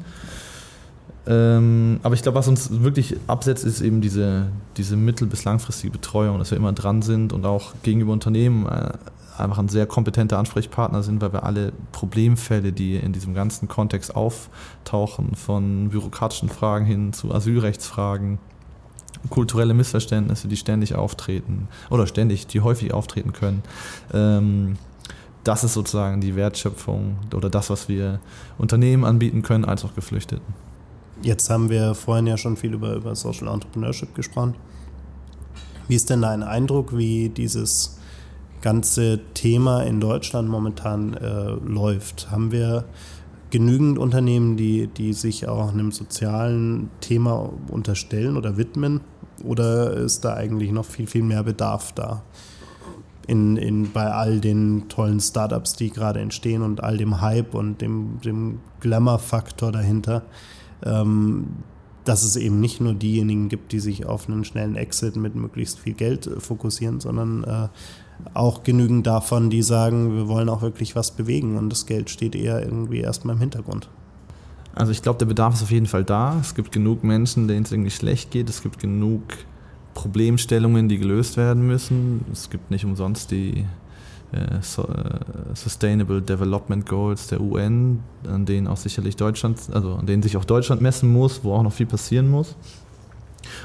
Ähm, 1.27 1.99
aber 2.05 2.15
ich 2.15 2.23
glaube, 2.23 2.39
was 2.39 2.47
uns 2.47 2.83
wirklich 2.83 3.17
absetzt, 3.27 3.65
ist 3.65 3.81
eben 3.81 4.01
diese, 4.01 4.47
diese 4.77 4.97
mittel- 4.97 5.27
bis 5.27 5.45
langfristige 5.45 5.91
Betreuung, 5.91 6.39
dass 6.39 6.53
wir 6.53 6.59
immer 6.59 6.73
dran 6.73 7.03
sind 7.03 7.33
und 7.33 7.45
auch 7.45 7.75
gegenüber 7.83 8.13
Unternehmen 8.13 8.67
äh, 8.67 8.93
einfach 9.37 9.59
ein 9.59 9.69
sehr 9.69 9.87
kompetenter 9.87 10.39
Ansprechpartner 10.39 11.03
sind, 11.03 11.21
weil 11.21 11.33
wir 11.33 11.43
alle 11.43 11.73
Problemfälle, 11.93 12.73
die 12.73 12.97
in 12.97 13.13
diesem 13.13 13.35
ganzen 13.35 13.69
Kontext 13.69 14.15
auftauchen, 14.15 15.35
von 15.35 15.91
bürokratischen 15.91 16.49
Fragen 16.49 16.85
hin 16.85 17.13
zu 17.13 17.35
Asylrechtsfragen, 17.35 18.39
kulturelle 19.31 19.75
Missverständnisse, 19.75 20.49
die 20.49 20.57
ständig 20.57 20.95
auftreten 20.95 21.69
oder 21.91 22.07
ständig, 22.07 22.47
die 22.47 22.61
häufig 22.61 22.93
auftreten 22.93 23.33
können. 23.33 23.63
Ähm, 24.13 24.77
das 25.45 25.63
ist 25.63 25.75
sozusagen 25.75 26.21
die 26.21 26.35
Wertschöpfung 26.35 27.19
oder 27.35 27.49
das, 27.49 27.71
was 27.71 27.89
wir 27.89 28.21
Unternehmen 28.59 29.05
anbieten 29.05 29.43
können, 29.43 29.65
als 29.65 29.85
auch 29.85 29.95
Geflüchteten. 29.95 30.55
Jetzt 31.23 31.49
haben 31.49 31.71
wir 31.71 31.95
vorhin 31.95 32.27
ja 32.27 32.37
schon 32.37 32.57
viel 32.57 32.75
über, 32.75 32.95
über 32.95 33.15
Social 33.15 33.49
Entrepreneurship 33.49 34.15
gesprochen. 34.15 34.55
Wie 35.89 35.95
ist 35.95 36.11
denn 36.11 36.23
dein 36.23 36.43
Eindruck, 36.43 36.97
wie 36.97 37.29
dieses 37.29 37.99
ganze 38.61 39.21
Thema 39.35 39.83
in 39.83 40.01
Deutschland 40.01 40.49
momentan 40.49 41.15
äh, 41.15 41.51
läuft? 41.65 42.31
Haben 42.31 42.51
wir 42.51 42.85
genügend 43.51 43.99
Unternehmen, 43.99 44.57
die, 44.57 44.89
die 44.89 45.13
sich 45.13 45.49
auch 45.49 45.73
einem 45.73 45.93
sozialen 45.93 46.91
Thema 47.01 47.53
unterstellen 47.69 48.37
oder 48.37 48.57
widmen? 48.57 49.01
Oder 49.45 49.93
ist 49.95 50.25
da 50.25 50.35
eigentlich 50.35 50.73
noch 50.73 50.85
viel, 50.85 51.07
viel 51.07 51.23
mehr 51.23 51.43
Bedarf 51.43 51.93
da? 51.93 52.23
In, 53.27 53.57
in, 53.57 53.91
bei 53.93 54.11
all 54.11 54.41
den 54.41 54.89
tollen 54.89 55.21
Startups, 55.21 55.75
die 55.75 55.91
gerade 55.91 56.21
entstehen 56.21 56.63
und 56.63 56.83
all 56.85 56.97
dem 56.97 57.21
Hype 57.21 57.55
und 57.55 57.81
dem, 57.81 58.21
dem 58.25 58.61
Glamour-Faktor 58.81 59.73
dahinter, 59.73 60.23
ähm, 60.85 61.49
dass 62.05 62.23
es 62.23 62.37
eben 62.37 62.61
nicht 62.61 62.81
nur 62.81 62.95
diejenigen 62.95 63.49
gibt, 63.49 63.73
die 63.73 63.81
sich 63.81 64.07
auf 64.07 64.29
einen 64.29 64.45
schnellen 64.45 64.77
Exit 64.77 65.17
mit 65.17 65.35
möglichst 65.35 65.81
viel 65.81 65.95
Geld 65.95 66.31
fokussieren, 66.39 67.01
sondern 67.01 67.43
äh, 67.43 67.69
auch 68.35 68.63
genügend 68.63 69.07
davon, 69.07 69.51
die 69.51 69.63
sagen, 69.63 70.17
wir 70.17 70.29
wollen 70.29 70.49
auch 70.49 70.63
wirklich 70.63 70.97
was 70.97 71.11
bewegen 71.11 71.57
und 71.57 71.71
das 71.71 71.87
Geld 71.87 72.11
steht 72.11 72.35
eher 72.35 72.63
irgendwie 72.63 73.01
erstmal 73.01 73.35
im 73.37 73.41
Hintergrund. 73.41 73.89
Also 74.75 74.93
ich 74.93 75.03
glaube, 75.03 75.19
der 75.19 75.27
Bedarf 75.27 75.55
ist 75.55 75.63
auf 75.63 75.71
jeden 75.71 75.87
Fall 75.87 76.05
da. 76.05 76.37
Es 76.41 76.55
gibt 76.55 76.71
genug 76.71 77.03
Menschen, 77.03 77.49
denen 77.49 77.65
es 77.65 77.73
irgendwie 77.73 77.91
schlecht 77.91 78.31
geht. 78.31 78.51
Es 78.51 78.63
gibt 78.63 78.79
genug 78.79 79.23
Problemstellungen, 79.95 80.89
die 80.89 80.99
gelöst 80.99 81.39
werden 81.39 81.67
müssen. 81.67 82.27
Es 82.31 82.51
gibt 82.51 82.71
nicht 82.71 82.85
umsonst 82.85 83.31
die 83.31 83.65
äh, 84.33 84.61
so, 84.61 84.83
äh, 84.83 85.55
Sustainable 85.55 86.21
Development 86.21 86.87
Goals 86.87 87.29
der 87.29 87.41
UN, 87.41 88.01
an 88.29 88.45
denen 88.45 88.67
auch 88.67 88.77
sicherlich 88.77 89.17
Deutschland, 89.17 89.61
also 89.73 89.95
an 89.95 90.05
denen 90.05 90.23
sich 90.23 90.37
auch 90.37 90.45
Deutschland 90.45 90.83
messen 90.83 91.11
muss, 91.11 91.43
wo 91.43 91.55
auch 91.55 91.63
noch 91.63 91.73
viel 91.73 91.87
passieren 91.87 92.29
muss. 92.29 92.55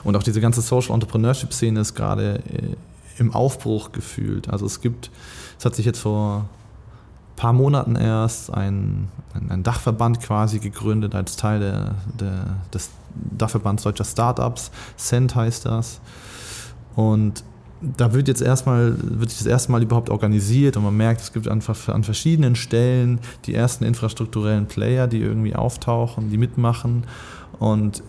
Und 0.03 0.15
auch 0.15 0.23
diese 0.23 0.39
ganze 0.39 0.61
Social 0.61 0.93
Entrepreneurship 0.93 1.51
Szene 1.51 1.81
ist 1.81 1.93
gerade 1.93 2.35
äh, 2.53 2.75
im 3.17 3.33
Aufbruch 3.33 3.91
gefühlt. 3.91 4.49
Also 4.49 4.65
es 4.65 4.81
gibt, 4.81 5.11
es 5.57 5.65
hat 5.65 5.75
sich 5.75 5.85
jetzt 5.85 5.99
vor 5.99 6.41
ein 6.41 7.35
paar 7.35 7.53
Monaten 7.53 7.95
erst 7.95 8.53
ein, 8.53 9.09
ein, 9.49 9.63
Dachverband 9.63 10.21
quasi 10.21 10.59
gegründet 10.59 11.15
als 11.15 11.35
Teil 11.35 11.59
der, 11.59 11.95
der, 12.19 12.45
des 12.73 12.89
Dachverbands 13.37 13.83
deutscher 13.83 14.05
Startups. 14.05 14.71
Cent 14.97 15.35
heißt 15.35 15.65
das. 15.65 16.01
Und 16.95 17.43
da 17.81 18.13
wird 18.13 18.27
jetzt 18.27 18.41
erstmal, 18.41 18.95
wird 19.01 19.29
sich 19.31 19.39
das 19.39 19.47
erste 19.47 19.71
Mal 19.71 19.81
überhaupt 19.81 20.09
organisiert 20.09 20.77
und 20.77 20.83
man 20.83 20.95
merkt, 20.95 21.21
es 21.21 21.33
gibt 21.33 21.47
einfach 21.47 21.89
an 21.89 22.03
verschiedenen 22.03 22.55
Stellen 22.55 23.19
die 23.45 23.55
ersten 23.55 23.85
infrastrukturellen 23.85 24.67
Player, 24.67 25.07
die 25.07 25.19
irgendwie 25.19 25.55
auftauchen, 25.55 26.29
die 26.29 26.37
mitmachen. 26.37 27.05
Und 27.59 28.03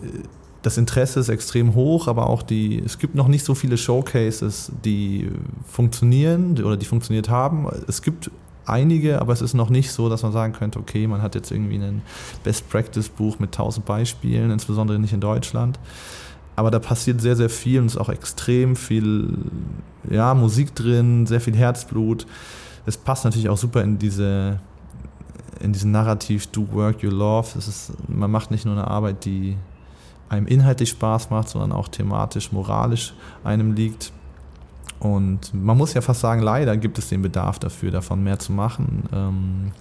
das 0.63 0.77
Interesse 0.77 1.19
ist 1.19 1.29
extrem 1.29 1.75
hoch, 1.75 2.07
aber 2.07 2.27
auch 2.27 2.41
die, 2.41 2.81
es 2.83 2.97
gibt 2.97 3.15
noch 3.15 3.27
nicht 3.27 3.45
so 3.45 3.53
viele 3.53 3.77
Showcases, 3.77 4.71
die 4.83 5.29
funktionieren 5.67 6.57
oder 6.63 6.77
die 6.77 6.85
funktioniert 6.85 7.29
haben. 7.29 7.67
Es 7.87 8.01
gibt 8.01 8.31
einige, 8.65 9.19
aber 9.19 9.33
es 9.33 9.41
ist 9.41 9.53
noch 9.53 9.69
nicht 9.69 9.91
so, 9.91 10.07
dass 10.07 10.23
man 10.23 10.31
sagen 10.31 10.53
könnte, 10.53 10.79
okay, 10.79 11.05
man 11.05 11.21
hat 11.21 11.35
jetzt 11.35 11.51
irgendwie 11.51 11.75
ein 11.75 12.01
Best 12.45 12.69
Practice 12.69 13.09
Buch 13.09 13.39
mit 13.39 13.51
tausend 13.51 13.85
Beispielen, 13.85 14.51
insbesondere 14.51 14.97
nicht 14.99 15.13
in 15.13 15.19
Deutschland. 15.19 15.79
Aber 16.55 16.71
da 16.71 16.79
passiert 16.79 17.19
sehr, 17.19 17.35
sehr 17.35 17.49
viel 17.49 17.81
und 17.81 17.87
es 17.87 17.95
ist 17.95 17.99
auch 17.99 18.09
extrem 18.09 18.77
viel 18.77 19.37
ja, 20.09 20.33
Musik 20.33 20.73
drin, 20.75 21.25
sehr 21.25 21.41
viel 21.41 21.57
Herzblut. 21.57 22.25
Es 22.85 22.95
passt 22.95 23.25
natürlich 23.25 23.49
auch 23.49 23.57
super 23.57 23.81
in 23.83 23.97
diese 23.99 24.61
in 25.59 25.71
diesen 25.71 25.91
Narrativ 25.91 26.47
Do 26.47 26.67
Work 26.71 27.03
You 27.03 27.09
Love. 27.09 27.57
Es 27.57 27.67
ist, 27.67 27.93
man 28.09 28.29
macht 28.29 28.51
nicht 28.51 28.65
nur 28.65 28.75
eine 28.75 28.87
Arbeit, 28.87 29.23
die 29.23 29.55
einem 30.29 30.47
inhaltlich 30.47 30.89
Spaß 30.89 31.29
macht, 31.29 31.49
sondern 31.49 31.71
auch 31.71 31.87
thematisch, 31.87 32.51
moralisch 32.51 33.13
einem 33.43 33.73
liegt. 33.73 34.11
Und 34.99 35.53
man 35.53 35.77
muss 35.77 35.93
ja 35.93 36.01
fast 36.01 36.21
sagen, 36.21 36.41
leider 36.41 36.77
gibt 36.77 36.97
es 36.97 37.09
den 37.09 37.21
Bedarf 37.21 37.59
dafür, 37.59 37.91
davon 37.91 38.23
mehr 38.23 38.39
zu 38.39 38.53
machen. 38.53 39.03
Ähm, 39.13 39.71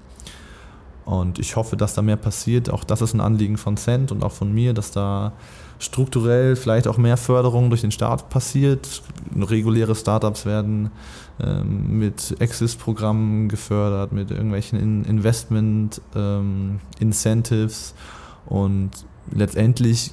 und 1.05 1.39
ich 1.39 1.57
hoffe, 1.57 1.77
dass 1.77 1.93
da 1.95 2.03
mehr 2.03 2.17
passiert. 2.17 2.69
Auch 2.71 2.85
das 2.85 3.03
ist 3.03 3.15
ein 3.15 3.21
Anliegen 3.21 3.57
von 3.57 3.77
Cent 3.77 4.11
und 4.13 4.25
auch 4.25 4.33
von 4.33 4.53
mir, 4.53 4.75
dass 4.75 4.91
da 4.93 5.33
strukturell 5.79 6.55
vielleicht 6.55 6.87
auch 6.87 6.97
mehr 6.97 7.17
Förderung 7.17 7.71
durch 7.71 7.81
den 7.81 7.91
Staat 7.91 8.31
passiert. 8.31 9.03
Reguläre 9.37 9.97
Startups 9.97 10.47
werden 10.47 10.93
ähm, 11.41 11.99
mit 11.99 12.41
Exist-Programmen 12.41 13.49
gefördert, 13.49 14.13
mit 14.13 14.31
irgendwelchen 14.31 15.05
Investment-Incentives. 15.05 17.95
Ähm, 17.95 18.57
und 18.57 18.91
letztendlich 19.33 20.13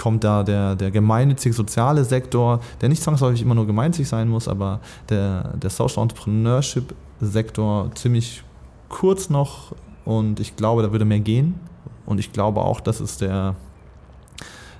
kommt 0.00 0.24
da 0.24 0.42
der, 0.42 0.76
der 0.76 0.90
gemeinnützige 0.90 1.54
soziale 1.54 2.04
Sektor, 2.04 2.60
der 2.80 2.88
nicht 2.88 3.02
zwangsläufig 3.02 3.42
immer 3.42 3.54
nur 3.54 3.66
gemeinnützig 3.66 4.08
sein 4.08 4.28
muss, 4.28 4.48
aber 4.48 4.80
der, 5.08 5.56
der 5.56 5.70
Social 5.70 6.02
Entrepreneurship 6.02 6.94
Sektor 7.20 7.90
ziemlich 7.94 8.42
kurz 8.88 9.30
noch 9.30 9.72
und 10.04 10.40
ich 10.40 10.56
glaube, 10.56 10.82
da 10.82 10.92
würde 10.92 11.04
mehr 11.04 11.20
gehen 11.20 11.58
und 12.06 12.18
ich 12.18 12.32
glaube 12.32 12.60
auch, 12.60 12.80
dass 12.80 13.00
es 13.00 13.16
der, 13.16 13.54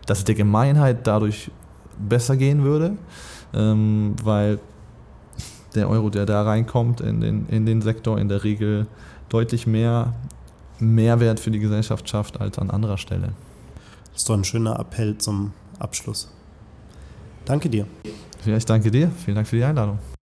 dass 0.07 0.19
es 0.19 0.25
der 0.25 0.35
Gemeinheit 0.35 1.07
dadurch 1.07 1.51
besser 1.99 2.37
gehen 2.37 2.65
würde, 2.65 2.97
ähm, 3.55 4.15
weil 4.23 4.59
der 5.75 5.89
Euro, 5.89 6.11
der 6.11 6.27
da 6.27 6.43
reinkommt 6.43 7.01
in 7.01 7.21
den, 7.21 7.47
in 7.49 7.67
den 7.67 7.83
Sektor, 7.83 8.19
in 8.19 8.29
der 8.29 8.45
Regel 8.45 8.87
deutlich 9.29 9.67
mehr 9.67 10.13
Mehrwert 10.79 11.41
für 11.41 11.51
die 11.51 11.59
Gesellschaft 11.59 12.09
schafft 12.09 12.41
als 12.41 12.59
an 12.59 12.71
anderer 12.71 12.99
Stelle. 12.99 13.33
Das 14.15 14.23
ist 14.23 14.29
doch 14.29 14.37
ein 14.37 14.45
schöner 14.45 14.79
Appell 14.79 15.19
zum 15.19 15.53
Abschluss. 15.81 16.33
Danke 17.45 17.69
dir. 17.69 17.87
Ja, 18.47 18.57
ich 18.57 18.65
danke 18.65 18.91
dir. 18.91 19.11
Vielen 19.11 19.35
Dank 19.35 19.49
für 19.49 19.57
die 19.57 19.65
Einladung. 19.65 19.99